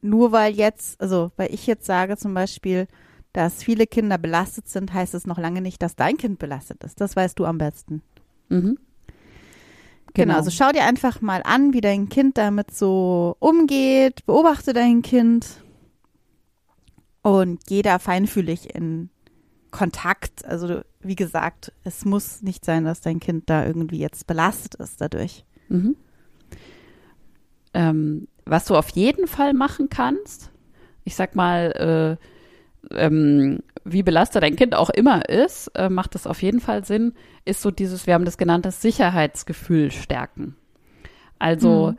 Nur 0.01 0.31
weil 0.31 0.53
jetzt, 0.53 1.01
also 1.01 1.31
weil 1.35 1.53
ich 1.53 1.67
jetzt 1.67 1.85
sage 1.85 2.17
zum 2.17 2.33
Beispiel, 2.33 2.87
dass 3.33 3.63
viele 3.63 3.87
Kinder 3.87 4.17
belastet 4.17 4.69
sind, 4.69 4.93
heißt 4.93 5.13
es 5.13 5.27
noch 5.27 5.37
lange 5.37 5.61
nicht, 5.61 5.81
dass 5.81 5.95
dein 5.95 6.17
Kind 6.17 6.39
belastet 6.39 6.83
ist. 6.83 7.01
Das 7.01 7.15
weißt 7.15 7.37
du 7.37 7.45
am 7.45 7.57
besten. 7.57 8.01
Mhm. 8.49 8.77
Genau. 10.13 10.35
also 10.35 10.49
schau 10.49 10.71
dir 10.71 10.85
einfach 10.85 11.19
mal 11.19 11.41
an, 11.43 11.73
wie 11.73 11.81
dein 11.81 12.07
Kind 12.07 12.37
damit 12.37 12.73
so 12.73 13.35
umgeht, 13.39 14.25
beobachte 14.25 14.71
dein 14.71 15.01
Kind 15.01 15.64
und 17.25 17.65
geh 17.65 17.81
da 17.81 17.97
feinfühlig 17.97 18.75
in 18.75 19.09
Kontakt. 19.71 20.45
Also 20.45 20.81
wie 20.99 21.15
gesagt, 21.15 21.73
es 21.83 22.05
muss 22.05 22.43
nicht 22.43 22.63
sein, 22.63 22.85
dass 22.85 23.01
dein 23.01 23.19
Kind 23.19 23.49
da 23.49 23.65
irgendwie 23.65 23.97
jetzt 23.97 24.27
belastet 24.27 24.75
ist 24.75 25.01
dadurch. 25.01 25.43
Mhm. 25.67 25.95
Ähm, 27.73 28.27
was 28.45 28.65
du 28.65 28.75
auf 28.75 28.89
jeden 28.89 29.25
Fall 29.25 29.55
machen 29.55 29.89
kannst, 29.89 30.51
ich 31.03 31.15
sag 31.15 31.35
mal, 31.35 32.19
äh, 32.91 32.95
ähm, 32.95 33.63
wie 33.83 34.03
belastet 34.03 34.43
dein 34.43 34.55
Kind 34.55 34.75
auch 34.75 34.91
immer 34.91 35.27
ist, 35.27 35.69
äh, 35.73 35.89
macht 35.89 36.13
es 36.13 36.27
auf 36.27 36.43
jeden 36.43 36.59
Fall 36.59 36.85
Sinn, 36.85 37.13
ist 37.43 37.63
so 37.63 37.71
dieses, 37.71 38.05
wir 38.05 38.13
haben 38.13 38.25
das 38.25 38.37
genannt, 38.37 38.65
das 38.65 38.83
Sicherheitsgefühl 38.83 39.89
stärken. 39.89 40.55
Also 41.39 41.93
mhm. 41.93 41.97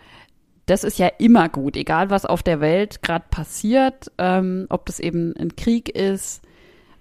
Das 0.66 0.82
ist 0.82 0.99
ja 0.99 1.08
immer 1.18 1.49
gut, 1.49 1.76
egal 1.76 2.11
was 2.11 2.26
auf 2.26 2.42
der 2.42 2.61
Welt 2.61 3.02
gerade 3.02 3.25
passiert, 3.30 4.11
ähm, 4.18 4.66
ob 4.68 4.87
das 4.87 5.00
eben 5.00 5.35
ein 5.37 5.54
Krieg 5.54 5.88
ist, 5.88 6.42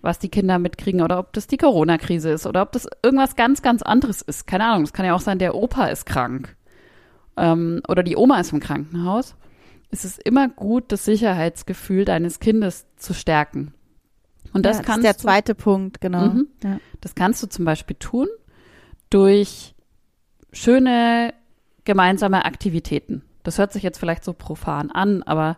was 0.01 0.19
die 0.19 0.29
Kinder 0.29 0.59
mitkriegen 0.59 1.01
oder 1.01 1.17
ob 1.17 1.33
das 1.33 1.47
die 1.47 1.57
Corona-Krise 1.57 2.29
ist 2.29 2.45
oder 2.45 2.61
ob 2.61 2.71
das 2.71 2.87
irgendwas 3.01 3.35
ganz, 3.35 3.63
ganz 3.63 3.81
anderes 3.81 4.21
ist. 4.21 4.45
Keine 4.45 4.65
Ahnung, 4.65 4.83
es 4.83 4.93
kann 4.93 5.05
ja 5.05 5.15
auch 5.15 5.21
sein, 5.21 5.39
der 5.39 5.55
Opa 5.55 5.87
ist 5.87 6.05
krank 6.05 6.55
ähm, 7.37 7.81
oder 7.87 8.03
die 8.03 8.15
Oma 8.15 8.39
ist 8.39 8.53
im 8.53 8.59
Krankenhaus. 8.59 9.35
Es 9.89 10.05
ist 10.05 10.21
immer 10.23 10.47
gut, 10.47 10.91
das 10.91 11.05
Sicherheitsgefühl 11.05 12.05
deines 12.05 12.39
Kindes 12.39 12.85
zu 12.97 13.13
stärken. 13.13 13.73
Und 14.53 14.65
das, 14.65 14.77
ja, 14.77 14.83
das 14.83 14.97
ist 14.97 15.03
der 15.03 15.17
zweite 15.17 15.55
du, 15.55 15.63
Punkt, 15.63 16.01
genau. 16.01 16.27
Mhm, 16.27 16.47
ja. 16.63 16.79
Das 17.01 17.15
kannst 17.15 17.41
du 17.41 17.47
zum 17.47 17.65
Beispiel 17.65 17.95
tun 17.97 18.27
durch 19.09 19.73
schöne 20.51 21.33
gemeinsame 21.83 22.45
Aktivitäten. 22.45 23.23
Das 23.47 23.57
hört 23.57 23.71
sich 23.71 23.83
jetzt 23.83 23.99
vielleicht 23.99 24.23
so 24.23 24.33
profan 24.33 24.91
an, 24.91 25.23
aber 25.23 25.57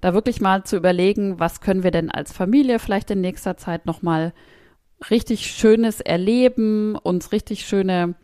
da 0.00 0.14
wirklich 0.14 0.40
mal 0.40 0.64
zu 0.64 0.76
überlegen, 0.76 1.38
was 1.38 1.60
können 1.60 1.82
wir 1.82 1.92
denn 1.92 2.10
als 2.10 2.32
Familie 2.32 2.78
vielleicht 2.78 3.10
in 3.10 3.20
nächster 3.20 3.56
Zeit 3.56 3.86
nochmal 3.86 4.32
richtig 5.10 5.46
Schönes 5.46 6.00
erleben, 6.00 6.96
uns 6.96 7.32
richtig 7.32 7.66
schöne, 7.66 8.14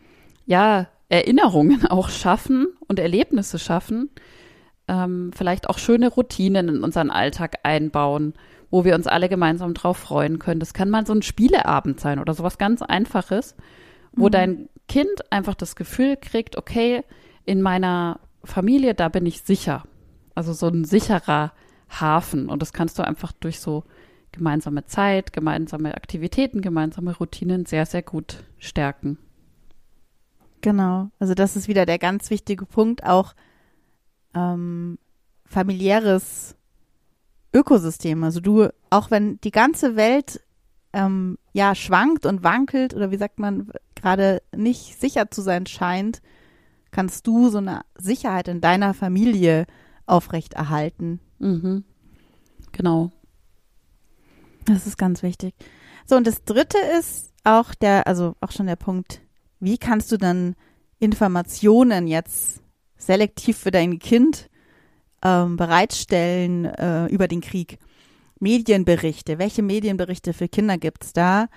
ja, 0.46 0.88
Erinnerungen 1.08 1.86
auch 1.90 2.10
schaffen 2.10 2.66
und 2.86 2.98
Erlebnisse 2.98 3.58
schaffen, 3.58 4.10
ähm, 4.88 5.30
vielleicht 5.34 5.68
auch 5.68 5.78
schöne 5.78 6.08
Routinen 6.08 6.68
in 6.68 6.82
unseren 6.82 7.10
Alltag 7.10 7.60
einbauen, 7.62 8.34
wo 8.70 8.84
wir 8.84 8.94
uns 8.94 9.06
alle 9.06 9.28
gemeinsam 9.28 9.72
drauf 9.72 9.96
freuen 9.96 10.38
können. 10.38 10.60
Das 10.60 10.74
kann 10.74 10.90
mal 10.90 11.06
so 11.06 11.14
ein 11.14 11.22
Spieleabend 11.22 12.00
sein 12.00 12.18
oder 12.18 12.34
sowas 12.34 12.58
ganz 12.58 12.82
Einfaches, 12.82 13.54
wo 14.12 14.26
mhm. 14.26 14.30
dein 14.30 14.68
Kind 14.88 15.30
einfach 15.30 15.54
das 15.54 15.76
Gefühl 15.76 16.16
kriegt, 16.16 16.56
okay, 16.56 17.02
in 17.44 17.62
meiner 17.62 18.20
Familie, 18.44 18.94
da 18.94 19.08
bin 19.08 19.26
ich 19.26 19.42
sicher. 19.42 19.84
Also 20.34 20.52
so 20.52 20.68
ein 20.68 20.84
sicherer 20.84 21.52
Hafen. 21.88 22.48
Und 22.48 22.62
das 22.62 22.72
kannst 22.72 22.98
du 22.98 23.02
einfach 23.04 23.32
durch 23.32 23.60
so 23.60 23.84
gemeinsame 24.32 24.86
Zeit, 24.86 25.32
gemeinsame 25.32 25.94
Aktivitäten, 25.94 26.60
gemeinsame 26.60 27.16
Routinen 27.16 27.66
sehr, 27.66 27.86
sehr 27.86 28.02
gut 28.02 28.44
stärken. 28.58 29.18
Genau. 30.60 31.10
Also 31.18 31.34
das 31.34 31.56
ist 31.56 31.68
wieder 31.68 31.86
der 31.86 31.98
ganz 31.98 32.30
wichtige 32.30 32.66
Punkt, 32.66 33.04
auch 33.04 33.34
ähm, 34.34 34.98
familiäres 35.44 36.56
Ökosystem. 37.54 38.22
Also 38.24 38.40
du, 38.40 38.68
auch 38.90 39.10
wenn 39.10 39.40
die 39.40 39.50
ganze 39.50 39.96
Welt 39.96 40.40
ähm, 40.92 41.38
ja 41.52 41.74
schwankt 41.74 42.26
und 42.26 42.42
wankelt 42.42 42.94
oder 42.94 43.10
wie 43.10 43.16
sagt 43.16 43.38
man, 43.38 43.70
gerade 43.94 44.42
nicht 44.54 45.00
sicher 45.00 45.30
zu 45.30 45.42
sein 45.42 45.66
scheint, 45.66 46.22
kannst 46.90 47.26
du 47.26 47.48
so 47.50 47.58
eine 47.58 47.82
Sicherheit 47.96 48.48
in 48.48 48.60
deiner 48.60 48.94
Familie 48.94 49.66
aufrechterhalten. 50.06 51.20
Mhm. 51.38 51.84
Genau. 52.72 53.12
Das 54.64 54.86
ist 54.86 54.98
ganz 54.98 55.22
wichtig. 55.22 55.54
So, 56.06 56.16
und 56.16 56.26
das 56.26 56.44
dritte 56.44 56.78
ist 56.98 57.32
auch 57.44 57.74
der, 57.74 58.06
also 58.06 58.34
auch 58.40 58.52
schon 58.52 58.66
der 58.66 58.76
Punkt, 58.76 59.20
wie 59.60 59.78
kannst 59.78 60.12
du 60.12 60.16
dann 60.16 60.54
Informationen 60.98 62.06
jetzt 62.06 62.62
selektiv 62.96 63.58
für 63.58 63.70
dein 63.70 63.98
Kind 63.98 64.48
ähm, 65.22 65.56
bereitstellen 65.56 66.64
äh, 66.64 67.06
über 67.06 67.28
den 67.28 67.40
Krieg? 67.40 67.78
Medienberichte. 68.40 69.38
Welche 69.38 69.62
Medienberichte 69.62 70.32
für 70.32 70.48
Kinder 70.48 70.78
gibt 70.78 71.04
es 71.04 71.12
da? 71.12 71.48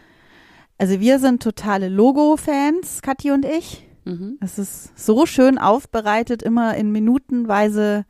Also 0.77 0.99
wir 0.99 1.19
sind 1.19 1.43
totale 1.43 1.89
Logo-Fans, 1.89 3.01
Kathi 3.01 3.31
und 3.31 3.45
ich. 3.45 3.87
Mhm. 4.11 4.37
Es 4.41 4.59
ist 4.59 4.97
so 4.97 5.25
schön 5.25 5.57
aufbereitet, 5.57 6.43
immer 6.43 6.75
in 6.75 6.91
minutenweise 6.91 8.05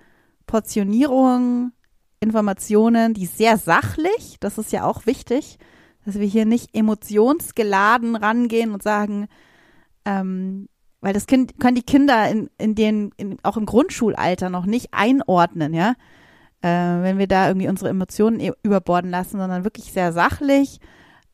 Portionierung, 0.48 1.72
Informationen, 2.20 3.13
die 3.13 3.25
sehr 3.25 3.58
sachlich, 3.58 4.38
das 4.39 4.58
ist 4.58 4.72
ja 4.72 4.84
auch 4.84 5.05
wichtig, 5.05 5.58
dass 6.05 6.20
wir 6.20 6.27
hier 6.27 6.46
nicht 6.46 6.75
emotionsgeladen 6.75 8.15
rangehen 8.15 8.72
und 8.72 8.84
sagen, 8.84 9.27
ähm, 10.05 10.67
weil 11.00 11.13
das 11.13 11.25
Kind 11.25 11.60
können 11.60 11.75
die 11.75 11.84
Kinder 11.84 12.29
in, 12.29 12.50
in 12.58 12.75
den, 12.75 13.12
in, 13.17 13.38
auch 13.43 13.58
im 13.58 13.65
Grundschulalter 13.65 14.50
noch 14.50 14.65
nicht 14.65 14.89
einordnen, 14.91 15.74
ja, 15.74 15.96
äh, 16.62 16.67
wenn 16.67 17.17
wir 17.17 17.27
da 17.27 17.48
irgendwie 17.48 17.67
unsere 17.67 17.89
Emotionen 17.89 18.39
e-, 18.39 18.53
überborden 18.63 19.10
lassen, 19.10 19.39
sondern 19.39 19.63
wirklich 19.63 19.91
sehr 19.91 20.13
sachlich. 20.13 20.79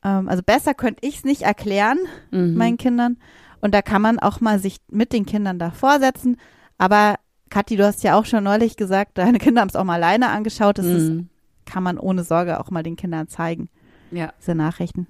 Ähm, 0.02 0.28
also 0.28 0.42
besser 0.42 0.74
könnte 0.74 1.06
ich 1.06 1.18
es 1.18 1.24
nicht 1.24 1.42
erklären 1.42 1.98
mhm. 2.30 2.54
meinen 2.54 2.78
Kindern. 2.78 3.18
Und 3.60 3.74
da 3.74 3.82
kann 3.82 4.02
man 4.02 4.18
auch 4.18 4.40
mal 4.40 4.58
sich 4.58 4.78
mit 4.90 5.12
den 5.12 5.26
Kindern 5.26 5.58
davor 5.58 5.98
setzen. 5.98 6.36
Aber 6.76 7.16
Kathi, 7.50 7.76
du 7.76 7.84
hast 7.84 8.02
ja 8.02 8.18
auch 8.18 8.24
schon 8.24 8.44
neulich 8.44 8.76
gesagt, 8.76 9.18
deine 9.18 9.38
Kinder 9.38 9.60
haben 9.60 9.68
es 9.68 9.76
auch 9.76 9.84
mal 9.84 9.94
alleine 9.94 10.28
angeschaut. 10.28 10.78
Das 10.78 10.86
mhm. 10.86 10.96
ist, 10.96 11.72
kann 11.72 11.82
man 11.82 11.98
ohne 11.98 12.22
Sorge 12.22 12.60
auch 12.60 12.70
mal 12.70 12.82
den 12.82 12.96
Kindern 12.96 13.28
zeigen. 13.28 13.68
Ja. 14.10 14.32
Diese 14.40 14.54
Nachrichten. 14.54 15.06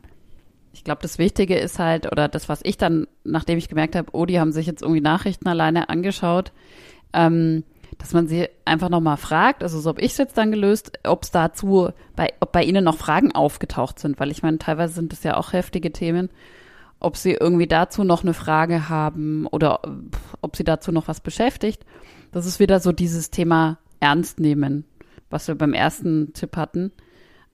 Ich 0.72 0.84
glaube, 0.84 1.02
das 1.02 1.18
Wichtige 1.18 1.56
ist 1.56 1.78
halt, 1.78 2.10
oder 2.10 2.28
das, 2.28 2.48
was 2.48 2.60
ich 2.62 2.76
dann, 2.76 3.06
nachdem 3.24 3.58
ich 3.58 3.68
gemerkt 3.68 3.96
habe, 3.96 4.08
oh, 4.12 4.26
die 4.26 4.38
haben 4.38 4.52
sich 4.52 4.66
jetzt 4.66 4.82
irgendwie 4.82 5.00
Nachrichten 5.00 5.48
alleine 5.48 5.88
angeschaut, 5.88 6.52
ähm, 7.12 7.64
dass 7.96 8.12
man 8.12 8.28
sie 8.28 8.48
einfach 8.64 8.88
nochmal 8.88 9.16
fragt, 9.16 9.62
also 9.62 9.80
so 9.80 9.88
habe 9.88 10.00
ich 10.02 10.12
es 10.12 10.18
jetzt 10.18 10.38
dann 10.38 10.52
gelöst, 10.52 10.92
ob 11.04 11.24
es 11.24 11.30
dazu, 11.30 11.90
bei, 12.14 12.32
ob 12.40 12.52
bei 12.52 12.62
ihnen 12.62 12.84
noch 12.84 12.96
Fragen 12.96 13.34
aufgetaucht 13.34 13.98
sind, 13.98 14.20
weil 14.20 14.30
ich 14.30 14.42
meine, 14.42 14.58
teilweise 14.58 14.94
sind 14.94 15.12
das 15.12 15.24
ja 15.24 15.36
auch 15.36 15.52
heftige 15.52 15.90
Themen 15.90 16.30
ob 17.00 17.16
sie 17.16 17.32
irgendwie 17.32 17.66
dazu 17.66 18.04
noch 18.04 18.22
eine 18.22 18.34
Frage 18.34 18.88
haben 18.88 19.46
oder 19.46 19.80
ob 20.40 20.56
sie 20.56 20.64
dazu 20.64 20.92
noch 20.92 21.08
was 21.08 21.20
beschäftigt. 21.20 21.84
Das 22.32 22.46
ist 22.46 22.60
wieder 22.60 22.80
so 22.80 22.92
dieses 22.92 23.30
Thema 23.30 23.78
Ernst 24.00 24.40
nehmen, 24.40 24.84
was 25.30 25.48
wir 25.48 25.54
beim 25.54 25.74
ersten 25.74 26.32
Tipp 26.32 26.56
hatten. 26.56 26.92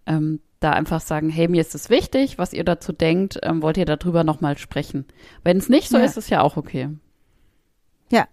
Ähm, 0.07 0.41
da 0.61 0.71
einfach 0.71 1.01
sagen, 1.01 1.29
hey, 1.29 1.47
mir 1.47 1.61
ist 1.61 1.75
es 1.75 1.91
wichtig, 1.91 2.39
was 2.39 2.55
ihr 2.55 2.65
dazu 2.65 2.93
denkt, 2.93 3.39
ähm, 3.43 3.61
wollt 3.63 3.77
ihr 3.77 3.85
darüber 3.85 4.25
nochmal 4.25 4.57
sprechen. 4.57 5.05
Wenn 5.43 5.59
es 5.59 5.69
nicht 5.69 5.91
so 5.91 5.99
ja. 5.99 6.05
ist, 6.05 6.17
ist 6.17 6.31
ja 6.31 6.41
auch 6.41 6.57
okay. 6.57 6.89
Ja. 8.11 8.27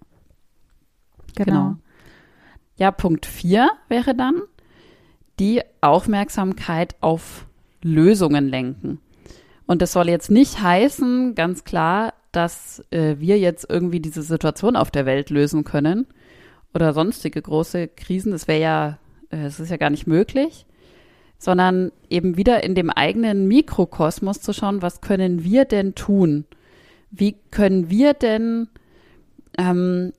Genau. 1.36 1.46
genau. 1.46 1.76
Ja, 2.78 2.92
Punkt 2.92 3.26
vier 3.26 3.70
wäre 3.90 4.16
dann 4.16 4.42
die 5.40 5.62
Aufmerksamkeit 5.82 6.96
auf 7.02 7.48
Lösungen 7.82 8.48
lenken. 8.48 9.00
Und 9.72 9.82
das 9.82 9.94
soll 9.94 10.10
jetzt 10.10 10.30
nicht 10.30 10.62
heißen, 10.62 11.34
ganz 11.34 11.64
klar, 11.64 12.14
dass 12.34 12.84
äh, 12.92 13.16
wir 13.20 13.40
jetzt 13.40 13.66
irgendwie 13.70 14.02
diese 14.02 14.22
Situation 14.22 14.76
auf 14.76 14.92
der 14.92 15.06
Welt 15.06 15.30
lösen 15.30 15.64
können 15.64 16.08
oder 16.74 16.92
sonstige 16.92 17.42
große 17.42 17.88
Krisen. 17.88 18.34
Das 18.34 18.50
wäre 18.50 18.60
ja, 18.60 18.98
äh, 19.30 19.46
es 19.46 19.62
äh, 19.62 19.64
ist 19.64 19.70
ja 19.70 19.78
gar 19.78 19.90
nicht 19.90 20.08
möglich, 20.08 20.66
sondern 21.38 21.94
eben 22.10 22.36
wieder 22.36 22.66
in 22.66 22.76
dem 22.76 22.90
eigenen 22.90 23.48
Mikrokosmos 23.48 24.42
zu 24.42 24.52
schauen, 24.52 24.82
was 24.82 25.00
können 25.00 25.46
wir 25.46 25.64
denn 25.64 25.96
tun? 25.96 26.44
Wie 27.10 27.38
können 27.50 27.90
wir 27.90 28.14
denn 28.14 28.68
ähm, 29.58 30.12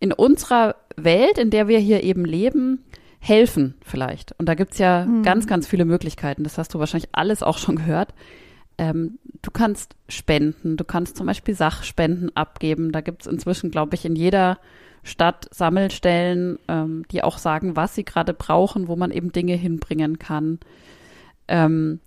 in 0.00 0.12
unserer 0.12 0.74
Welt, 0.96 1.38
in 1.38 1.50
der 1.50 1.68
wir 1.68 1.78
hier 1.78 2.02
eben 2.02 2.24
leben, 2.24 2.82
helfen 3.20 3.76
vielleicht? 3.82 4.34
Und 4.40 4.48
da 4.48 4.54
gibt's 4.54 4.78
ja 4.78 5.06
mhm. 5.06 5.22
ganz, 5.22 5.46
ganz 5.46 5.68
viele 5.68 5.84
Möglichkeiten. 5.84 6.42
Das 6.42 6.58
hast 6.58 6.74
du 6.74 6.80
wahrscheinlich 6.80 7.10
alles 7.12 7.44
auch 7.44 7.58
schon 7.58 7.76
gehört 7.76 8.12
ähm, 8.78 9.18
du 9.42 9.50
kannst 9.50 9.96
spenden, 10.08 10.76
du 10.76 10.84
kannst 10.84 11.16
zum 11.16 11.26
Beispiel 11.26 11.54
Sachspenden 11.54 12.34
abgeben. 12.36 12.92
Da 12.92 13.00
gibt 13.00 13.22
es 13.22 13.26
inzwischen, 13.26 13.70
glaube 13.70 13.94
ich, 13.94 14.04
in 14.04 14.16
jeder 14.16 14.58
Stadt 15.02 15.48
Sammelstellen, 15.52 16.58
ähm, 16.68 17.04
die 17.10 17.22
auch 17.22 17.38
sagen, 17.38 17.76
was 17.76 17.94
sie 17.94 18.04
gerade 18.04 18.34
brauchen, 18.34 18.88
wo 18.88 18.96
man 18.96 19.10
eben 19.10 19.32
Dinge 19.32 19.54
hinbringen 19.54 20.18
kann. 20.18 20.58
Ähm, 21.48 22.00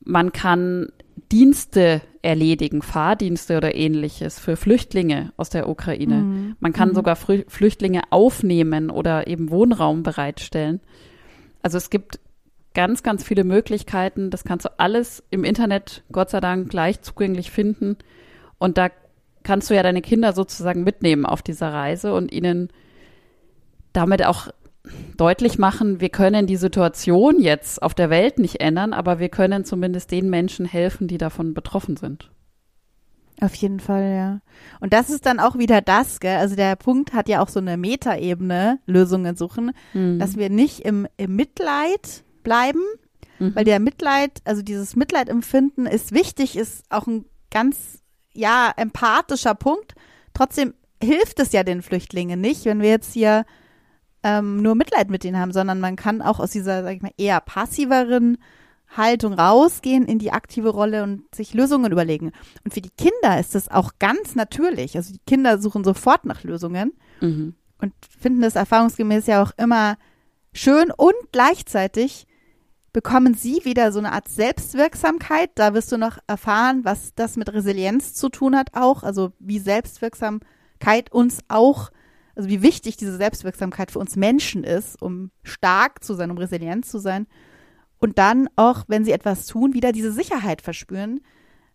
man 0.00 0.32
kann 0.32 0.88
Dienste 1.32 2.00
erledigen, 2.22 2.80
Fahrdienste 2.82 3.56
oder 3.56 3.74
ähnliches 3.74 4.38
für 4.38 4.56
Flüchtlinge 4.56 5.32
aus 5.36 5.50
der 5.50 5.68
Ukraine. 5.68 6.16
Mhm. 6.16 6.56
Man 6.60 6.72
kann 6.72 6.90
mhm. 6.90 6.94
sogar 6.94 7.16
Flüchtlinge 7.16 8.02
aufnehmen 8.10 8.90
oder 8.90 9.26
eben 9.26 9.50
Wohnraum 9.50 10.02
bereitstellen. 10.02 10.80
Also 11.62 11.76
es 11.76 11.90
gibt 11.90 12.20
ganz, 12.78 13.02
ganz 13.02 13.24
viele 13.24 13.42
Möglichkeiten. 13.42 14.30
Das 14.30 14.44
kannst 14.44 14.64
du 14.64 14.78
alles 14.78 15.24
im 15.30 15.42
Internet, 15.42 16.04
Gott 16.12 16.30
sei 16.30 16.38
Dank, 16.38 16.70
gleich 16.70 17.02
zugänglich 17.02 17.50
finden. 17.50 17.96
Und 18.58 18.78
da 18.78 18.88
kannst 19.42 19.68
du 19.68 19.74
ja 19.74 19.82
deine 19.82 20.00
Kinder 20.00 20.32
sozusagen 20.32 20.84
mitnehmen 20.84 21.26
auf 21.26 21.42
dieser 21.42 21.72
Reise 21.72 22.14
und 22.14 22.30
ihnen 22.30 22.68
damit 23.92 24.24
auch 24.24 24.46
deutlich 25.16 25.58
machen, 25.58 26.00
wir 26.00 26.08
können 26.08 26.46
die 26.46 26.54
Situation 26.54 27.40
jetzt 27.40 27.82
auf 27.82 27.94
der 27.94 28.10
Welt 28.10 28.38
nicht 28.38 28.60
ändern, 28.60 28.92
aber 28.92 29.18
wir 29.18 29.28
können 29.28 29.64
zumindest 29.64 30.12
den 30.12 30.30
Menschen 30.30 30.64
helfen, 30.64 31.08
die 31.08 31.18
davon 31.18 31.54
betroffen 31.54 31.96
sind. 31.96 32.30
Auf 33.40 33.56
jeden 33.56 33.80
Fall, 33.80 34.14
ja. 34.14 34.40
Und 34.78 34.92
das 34.92 35.10
ist 35.10 35.26
dann 35.26 35.40
auch 35.40 35.58
wieder 35.58 35.80
das, 35.80 36.20
gell? 36.20 36.36
Also 36.36 36.54
der 36.54 36.76
Punkt 36.76 37.12
hat 37.12 37.28
ja 37.28 37.42
auch 37.42 37.48
so 37.48 37.58
eine 37.58 37.76
Metaebene, 37.76 38.78
Lösungen 38.86 39.34
suchen, 39.34 39.72
mhm. 39.94 40.20
dass 40.20 40.36
wir 40.36 40.48
nicht 40.48 40.80
im, 40.80 41.08
im 41.16 41.34
Mitleid 41.34 42.22
bleiben, 42.42 42.82
mhm. 43.38 43.54
weil 43.54 43.64
der 43.64 43.80
Mitleid, 43.80 44.40
also 44.44 44.62
dieses 44.62 44.96
Mitleidempfinden 44.96 45.86
ist 45.86 46.12
wichtig, 46.12 46.56
ist 46.56 46.84
auch 46.90 47.06
ein 47.06 47.24
ganz, 47.50 48.02
ja, 48.32 48.72
empathischer 48.76 49.54
Punkt. 49.54 49.94
Trotzdem 50.34 50.74
hilft 51.02 51.40
es 51.40 51.52
ja 51.52 51.62
den 51.62 51.82
Flüchtlingen 51.82 52.40
nicht, 52.40 52.64
wenn 52.64 52.80
wir 52.80 52.90
jetzt 52.90 53.12
hier 53.12 53.44
ähm, 54.22 54.62
nur 54.62 54.74
Mitleid 54.74 55.10
mit 55.10 55.24
denen 55.24 55.38
haben, 55.38 55.52
sondern 55.52 55.80
man 55.80 55.96
kann 55.96 56.22
auch 56.22 56.40
aus 56.40 56.50
dieser, 56.50 56.82
sag 56.82 56.96
ich 56.96 57.02
mal, 57.02 57.12
eher 57.16 57.40
passiveren 57.40 58.38
Haltung 58.96 59.34
rausgehen 59.34 60.06
in 60.06 60.18
die 60.18 60.32
aktive 60.32 60.70
Rolle 60.70 61.02
und 61.02 61.22
sich 61.34 61.54
Lösungen 61.54 61.92
überlegen. 61.92 62.32
Und 62.64 62.74
für 62.74 62.80
die 62.80 62.90
Kinder 62.90 63.38
ist 63.38 63.54
das 63.54 63.70
auch 63.70 63.92
ganz 63.98 64.34
natürlich. 64.34 64.96
Also 64.96 65.12
die 65.12 65.20
Kinder 65.26 65.58
suchen 65.58 65.84
sofort 65.84 66.24
nach 66.24 66.42
Lösungen 66.42 66.92
mhm. 67.20 67.54
und 67.80 67.92
finden 68.18 68.40
das 68.40 68.56
erfahrungsgemäß 68.56 69.26
ja 69.26 69.42
auch 69.42 69.52
immer 69.56 69.98
schön 70.52 70.90
und 70.96 71.14
gleichzeitig 71.32 72.26
bekommen 72.92 73.34
sie 73.34 73.60
wieder 73.64 73.92
so 73.92 73.98
eine 73.98 74.12
Art 74.12 74.28
Selbstwirksamkeit. 74.28 75.50
Da 75.54 75.74
wirst 75.74 75.92
du 75.92 75.98
noch 75.98 76.18
erfahren, 76.26 76.84
was 76.84 77.14
das 77.14 77.36
mit 77.36 77.52
Resilienz 77.52 78.14
zu 78.14 78.28
tun 78.28 78.56
hat 78.56 78.70
auch, 78.74 79.02
also 79.02 79.32
wie 79.38 79.58
Selbstwirksamkeit 79.58 81.12
uns 81.12 81.40
auch, 81.48 81.90
also 82.34 82.48
wie 82.48 82.62
wichtig 82.62 82.96
diese 82.96 83.16
Selbstwirksamkeit 83.16 83.90
für 83.90 83.98
uns 83.98 84.16
Menschen 84.16 84.64
ist, 84.64 85.00
um 85.00 85.30
stark 85.42 86.02
zu 86.02 86.14
sein, 86.14 86.30
um 86.30 86.38
resilient 86.38 86.86
zu 86.86 86.98
sein. 86.98 87.26
Und 87.98 88.18
dann 88.18 88.48
auch, 88.56 88.84
wenn 88.86 89.04
sie 89.04 89.12
etwas 89.12 89.46
tun, 89.46 89.74
wieder 89.74 89.92
diese 89.92 90.12
Sicherheit 90.12 90.62
verspüren. 90.62 91.20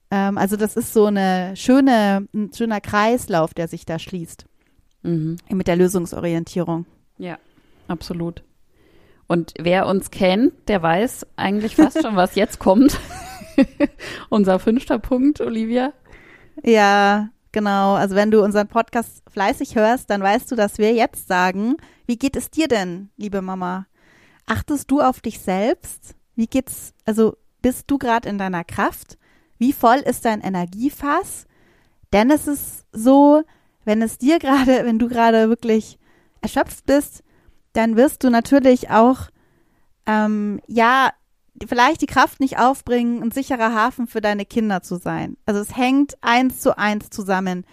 Ähm, 0.09 0.37
also 0.37 0.55
das 0.55 0.75
ist 0.75 0.93
so 0.93 1.05
eine 1.05 1.55
schöne, 1.55 2.27
ein 2.33 2.51
schöner 2.53 2.79
Kreislauf, 2.79 3.53
der 3.53 3.67
sich 3.67 3.85
da 3.85 3.99
schließt. 3.99 4.45
Mhm. 5.03 5.35
Mit 5.49 5.67
der 5.67 5.75
Lösungsorientierung. 5.75 6.85
Ja, 7.17 7.37
absolut. 7.89 8.43
Und 9.27 9.53
wer 9.59 9.87
uns 9.87 10.11
kennt, 10.11 10.53
der 10.67 10.81
weiß 10.81 11.25
eigentlich 11.35 11.75
fast 11.75 12.01
schon, 12.01 12.15
was 12.15 12.35
jetzt 12.35 12.59
kommt. 12.59 12.99
Unser 14.29 14.59
fünfter 14.59 14.99
Punkt, 14.99 15.41
Olivia. 15.41 15.93
Ja, 16.63 17.29
genau. 17.51 17.93
Also 17.93 18.15
wenn 18.15 18.31
du 18.31 18.43
unseren 18.43 18.67
Podcast 18.67 19.23
fleißig 19.31 19.75
hörst, 19.75 20.09
dann 20.09 20.21
weißt 20.21 20.51
du, 20.51 20.55
dass 20.55 20.77
wir 20.77 20.93
jetzt 20.93 21.27
sagen, 21.27 21.77
wie 22.05 22.17
geht 22.17 22.35
es 22.35 22.51
dir 22.51 22.67
denn, 22.67 23.09
liebe 23.17 23.41
Mama? 23.41 23.87
Achtest 24.45 24.91
du 24.91 25.01
auf 25.01 25.21
dich 25.21 25.39
selbst? 25.39 26.15
Wie 26.35 26.47
geht's, 26.47 26.93
also 27.05 27.37
bist 27.61 27.85
du 27.87 27.97
gerade 27.97 28.27
in 28.27 28.37
deiner 28.37 28.63
Kraft? 28.63 29.17
Wie 29.57 29.73
voll 29.73 29.97
ist 29.99 30.25
dein 30.25 30.41
Energiefass? 30.41 31.47
Denn 32.11 32.29
es 32.29 32.47
ist 32.47 32.85
so, 32.91 33.43
wenn 33.85 34.01
es 34.01 34.17
dir 34.17 34.39
gerade, 34.39 34.85
wenn 34.85 34.99
du 34.99 35.07
gerade 35.07 35.49
wirklich 35.49 35.97
erschöpft 36.41 36.85
bist, 36.85 37.23
dann 37.73 37.95
wirst 37.95 38.23
du 38.23 38.29
natürlich 38.29 38.89
auch, 38.89 39.29
ähm, 40.05 40.59
ja, 40.67 41.11
vielleicht 41.67 42.01
die 42.01 42.07
Kraft 42.07 42.39
nicht 42.39 42.57
aufbringen, 42.59 43.21
ein 43.21 43.31
sicherer 43.31 43.73
Hafen 43.73 44.07
für 44.07 44.21
deine 44.21 44.45
Kinder 44.45 44.81
zu 44.81 44.95
sein. 44.95 45.37
Also 45.45 45.61
es 45.61 45.75
hängt 45.75 46.15
eins 46.21 46.59
zu 46.59 46.77
eins 46.77 47.09
zusammen. 47.09 47.65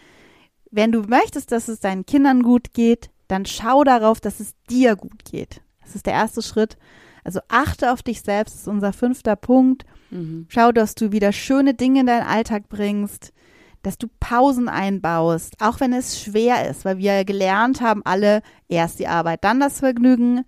Wenn 0.71 0.92
du 0.92 1.02
möchtest, 1.02 1.52
dass 1.52 1.69
es 1.69 1.80
deinen 1.80 2.07
Kindern 2.07 2.42
gut 2.42 2.73
geht, 2.73 3.11
dann 3.28 3.47
schau 3.47 3.85
darauf, 3.85 4.21
dass 4.21 4.40
es 4.40 4.54
dir 4.69 4.97
gut 4.97 5.25
geht. 5.25 5.62
Das 5.83 5.95
ist 5.95 6.07
der 6.07 6.14
erste 6.14 6.42
Schritt. 6.42 6.76
Also 7.25 7.40
achte 7.49 7.92
auf 7.92 8.02
dich 8.02 8.23
selbst, 8.23 8.54
das 8.54 8.62
ist 8.62 8.69
unser 8.69 8.92
fünfter 8.92 9.37
Punkt. 9.37 9.85
Mhm. 10.11 10.47
Schau, 10.49 10.73
dass 10.73 10.95
du 10.95 11.12
wieder 11.12 11.33
schöne 11.33 11.75
Dinge 11.75 12.00
in 12.00 12.07
deinen 12.07 12.26
Alltag 12.26 12.69
bringst 12.69 13.33
dass 13.82 13.99
du 13.99 14.08
Pausen 14.20 14.68
einbaust, 14.68 15.56
auch 15.60 15.80
wenn 15.80 15.92
es 15.92 16.20
schwer 16.20 16.68
ist, 16.68 16.84
weil 16.84 16.99
wir 16.99 17.25
gelernt 17.25 17.80
haben, 17.80 18.02
alle 18.04 18.42
erst 18.68 18.99
die 18.99 19.08
Arbeit, 19.08 19.44
dann 19.44 19.60
das 19.60 19.80
Vergnügen. 19.80 20.44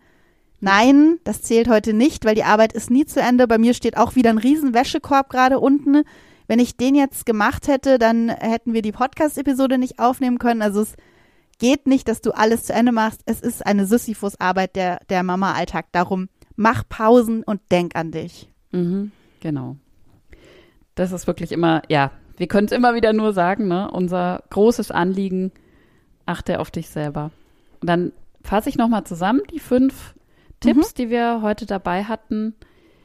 Nein, 0.60 1.18
das 1.24 1.42
zählt 1.42 1.68
heute 1.68 1.92
nicht, 1.92 2.24
weil 2.24 2.34
die 2.34 2.44
Arbeit 2.44 2.72
ist 2.72 2.90
nie 2.90 3.04
zu 3.04 3.20
Ende. 3.20 3.48
Bei 3.48 3.58
mir 3.58 3.74
steht 3.74 3.96
auch 3.96 4.14
wieder 4.14 4.30
ein 4.30 4.38
riesen 4.38 4.74
Wäschekorb 4.74 5.30
gerade 5.30 5.58
unten. 5.58 6.04
Wenn 6.46 6.58
ich 6.58 6.76
den 6.76 6.94
jetzt 6.94 7.26
gemacht 7.26 7.68
hätte, 7.68 7.98
dann 7.98 8.28
hätten 8.28 8.72
wir 8.72 8.82
die 8.82 8.92
Podcast-Episode 8.92 9.78
nicht 9.78 9.98
aufnehmen 9.98 10.38
können. 10.38 10.62
Also 10.62 10.82
es 10.82 10.94
geht 11.58 11.86
nicht, 11.86 12.08
dass 12.08 12.20
du 12.20 12.32
alles 12.32 12.64
zu 12.64 12.72
Ende 12.74 12.92
machst. 12.92 13.22
Es 13.24 13.40
ist 13.40 13.64
eine 13.64 13.86
Sisyphus-Arbeit 13.86 14.76
der, 14.76 14.98
der 15.08 15.22
Mama-Alltag. 15.22 15.86
Darum 15.92 16.28
mach 16.56 16.84
Pausen 16.88 17.42
und 17.42 17.60
denk 17.70 17.96
an 17.96 18.10
dich. 18.10 18.50
Mhm, 18.70 19.12
genau. 19.40 19.76
Das 20.94 21.12
ist 21.12 21.26
wirklich 21.26 21.52
immer, 21.52 21.82
ja, 21.88 22.10
wir 22.42 22.48
können 22.48 22.66
es 22.66 22.72
immer 22.72 22.96
wieder 22.96 23.12
nur 23.12 23.32
sagen, 23.32 23.68
ne? 23.68 23.88
Unser 23.92 24.42
großes 24.50 24.90
Anliegen, 24.90 25.52
achte 26.26 26.58
auf 26.58 26.72
dich 26.72 26.88
selber. 26.88 27.30
Und 27.80 27.88
dann 27.88 28.12
fasse 28.42 28.68
ich 28.68 28.76
nochmal 28.76 29.04
zusammen 29.04 29.42
die 29.52 29.60
fünf 29.60 30.16
Tipps, 30.58 30.90
mhm. 30.90 30.94
die 30.96 31.10
wir 31.10 31.42
heute 31.42 31.66
dabei 31.66 32.02
hatten. 32.02 32.56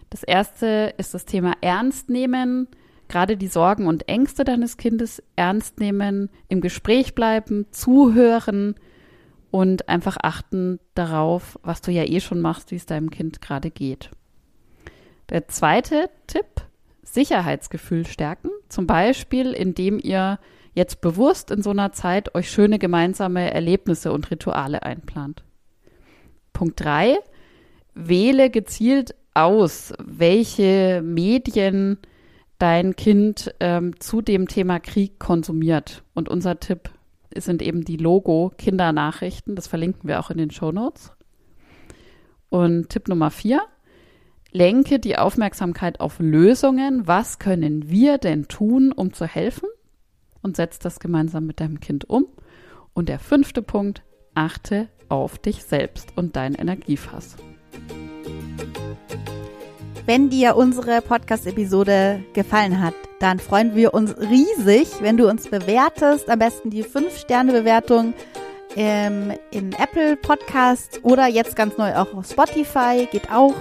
Das 0.10 0.24
erste 0.24 0.92
ist 0.98 1.14
das 1.14 1.26
Thema 1.26 1.54
Ernst 1.62 2.10
nehmen, 2.10 2.68
gerade 3.10 3.38
die 3.38 3.48
Sorgen 3.48 3.86
und 3.86 4.10
Ängste 4.10 4.44
deines 4.44 4.76
Kindes 4.76 5.22
ernst 5.36 5.80
nehmen, 5.80 6.32
im 6.48 6.60
Gespräch 6.60 7.14
bleiben, 7.14 7.68
zuhören 7.70 8.74
und 9.52 9.88
einfach 9.88 10.18
achten 10.20 10.80
darauf, 10.96 11.60
was 11.62 11.82
du 11.82 11.92
ja 11.92 12.06
eh 12.06 12.22
schon 12.22 12.42
machst, 12.42 12.72
wie 12.72 12.78
es 12.78 12.88
deinem 12.88 13.12
Kind 13.12 13.40
gerade 13.40 13.70
geht. 13.70 14.10
Der 15.30 15.48
zweite 15.48 16.10
Tipp 16.26 16.67
Sicherheitsgefühl 17.14 18.06
stärken. 18.06 18.50
Zum 18.70 18.88
Beispiel, 18.88 19.54
indem 19.54 20.00
ihr 20.02 20.40
jetzt 20.74 21.02
bewusst 21.02 21.52
in 21.52 21.62
so 21.62 21.72
einer 21.72 21.92
Zeit 21.92 22.36
euch 22.36 22.52
schöne 22.52 22.80
gemeinsame 22.80 23.52
Erlebnisse 23.52 24.12
und 24.12 24.30
Rituale 24.30 24.84
einplant. 24.84 25.44
Punkt 26.54 26.80
drei: 26.84 27.18
Wähle 27.94 28.50
gezielt 28.50 29.16
aus, 29.34 29.94
welche 30.04 31.02
Medien 31.04 31.98
dein 32.60 32.96
Kind 32.96 33.54
ähm, 33.60 34.00
zu 34.00 34.22
dem 34.22 34.48
Thema 34.48 34.80
Krieg 34.80 35.20
konsumiert. 35.20 36.04
Und 36.14 36.28
unser 36.28 36.60
Tipp 36.60 36.90
sind 37.36 37.62
eben 37.62 37.84
die 37.84 37.98
Logo-Kindernachrichten. 37.98 39.56
Das 39.56 39.68
verlinken 39.68 40.08
wir 40.08 40.20
auch 40.20 40.32
in 40.32 40.38
den 40.38 40.52
Show 40.52 40.72
Notes. 40.72 41.12
Und 42.50 42.90
Tipp 42.90 43.08
Nummer 43.08 43.32
vier: 43.32 43.62
lenke 44.58 44.98
die 44.98 45.20
Aufmerksamkeit 45.20 46.00
auf 46.00 46.16
Lösungen. 46.18 47.08
Was 47.08 47.38
können 47.38 47.90
wir 47.92 48.18
denn 48.18 48.48
tun, 48.48 48.92
um 48.92 49.14
zu 49.14 49.26
helfen? 49.26 49.70
Und 50.42 50.56
setz 50.56 50.80
das 50.80 51.00
gemeinsam 51.00 51.46
mit 51.46 51.60
deinem 51.60 51.80
Kind 51.80 52.10
um. 52.10 52.26
Und 52.94 53.08
der 53.08 53.20
fünfte 53.20 53.62
Punkt, 53.62 54.02
achte 54.34 54.88
auf 55.10 55.38
dich 55.38 55.64
selbst 55.64 56.10
und 56.16 56.36
dein 56.36 56.56
Energiefass. 56.56 57.36
Wenn 60.08 60.30
dir 60.30 60.56
unsere 60.56 61.02
Podcast-Episode 61.02 62.24
gefallen 62.34 62.82
hat, 62.82 62.96
dann 63.20 63.38
freuen 63.38 63.76
wir 63.76 63.94
uns 63.94 64.18
riesig, 64.18 64.88
wenn 65.02 65.18
du 65.18 65.30
uns 65.30 65.50
bewertest. 65.50 66.30
Am 66.30 66.40
besten 66.40 66.72
die 66.72 66.84
5-Sterne-Bewertung 66.84 68.16
ähm, 68.76 69.34
in 69.52 69.74
Apple 69.74 70.18
Podcast 70.18 71.02
oder 71.04 71.28
jetzt 71.28 71.56
ganz 71.56 71.78
neu 71.78 71.94
auch 71.96 72.14
auf 72.16 72.28
Spotify, 72.28 73.08
geht 73.12 73.32
auch. 73.32 73.54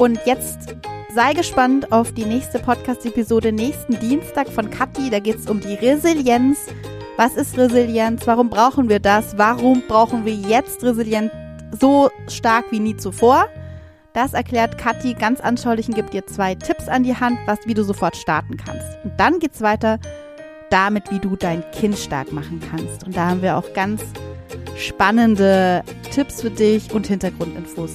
Und 0.00 0.18
jetzt 0.24 0.76
sei 1.14 1.34
gespannt 1.34 1.92
auf 1.92 2.12
die 2.12 2.24
nächste 2.24 2.58
Podcast-Episode 2.58 3.52
nächsten 3.52 4.00
Dienstag 4.00 4.48
von 4.48 4.70
Kathi. 4.70 5.10
Da 5.10 5.18
geht 5.18 5.36
es 5.36 5.46
um 5.46 5.60
die 5.60 5.74
Resilienz. 5.74 6.68
Was 7.18 7.36
ist 7.36 7.58
Resilienz? 7.58 8.26
Warum 8.26 8.48
brauchen 8.48 8.88
wir 8.88 8.98
das? 8.98 9.36
Warum 9.36 9.82
brauchen 9.86 10.24
wir 10.24 10.32
jetzt 10.32 10.82
Resilienz 10.82 11.30
so 11.78 12.08
stark 12.28 12.72
wie 12.72 12.80
nie 12.80 12.96
zuvor? 12.96 13.46
Das 14.14 14.32
erklärt 14.32 14.78
Kathi 14.78 15.12
ganz 15.12 15.38
anschaulich 15.38 15.86
und 15.86 15.96
gibt 15.96 16.14
dir 16.14 16.26
zwei 16.26 16.54
Tipps 16.54 16.88
an 16.88 17.02
die 17.02 17.14
Hand, 17.14 17.38
was, 17.44 17.58
wie 17.66 17.74
du 17.74 17.84
sofort 17.84 18.16
starten 18.16 18.56
kannst. 18.56 19.04
Und 19.04 19.20
dann 19.20 19.38
geht 19.38 19.52
es 19.52 19.60
weiter 19.60 19.98
damit, 20.70 21.10
wie 21.10 21.18
du 21.18 21.36
dein 21.36 21.62
Kind 21.72 21.98
stark 21.98 22.32
machen 22.32 22.58
kannst. 22.70 23.04
Und 23.04 23.18
da 23.18 23.28
haben 23.28 23.42
wir 23.42 23.58
auch 23.58 23.70
ganz 23.74 24.00
spannende 24.78 25.82
Tipps 26.10 26.40
für 26.40 26.50
dich 26.50 26.90
und 26.90 27.06
Hintergrundinfos 27.06 27.92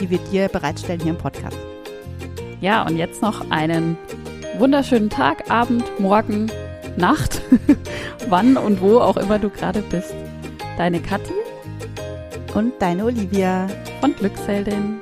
die 0.00 0.10
wir 0.10 0.18
dir 0.18 0.48
bereitstellen 0.48 1.00
hier 1.00 1.12
im 1.12 1.18
Podcast. 1.18 1.56
Ja, 2.60 2.86
und 2.86 2.96
jetzt 2.96 3.22
noch 3.22 3.50
einen 3.50 3.96
wunderschönen 4.58 5.10
Tag, 5.10 5.50
Abend, 5.50 5.84
Morgen, 6.00 6.50
Nacht, 6.96 7.42
wann 8.28 8.56
und 8.56 8.80
wo 8.80 8.98
auch 8.98 9.16
immer 9.16 9.38
du 9.38 9.50
gerade 9.50 9.82
bist. 9.82 10.14
Deine 10.78 11.00
Kathi 11.00 11.32
und 12.54 12.72
deine 12.80 13.04
Olivia 13.04 13.66
von 14.00 14.14
Glücksheldin. 14.14 15.00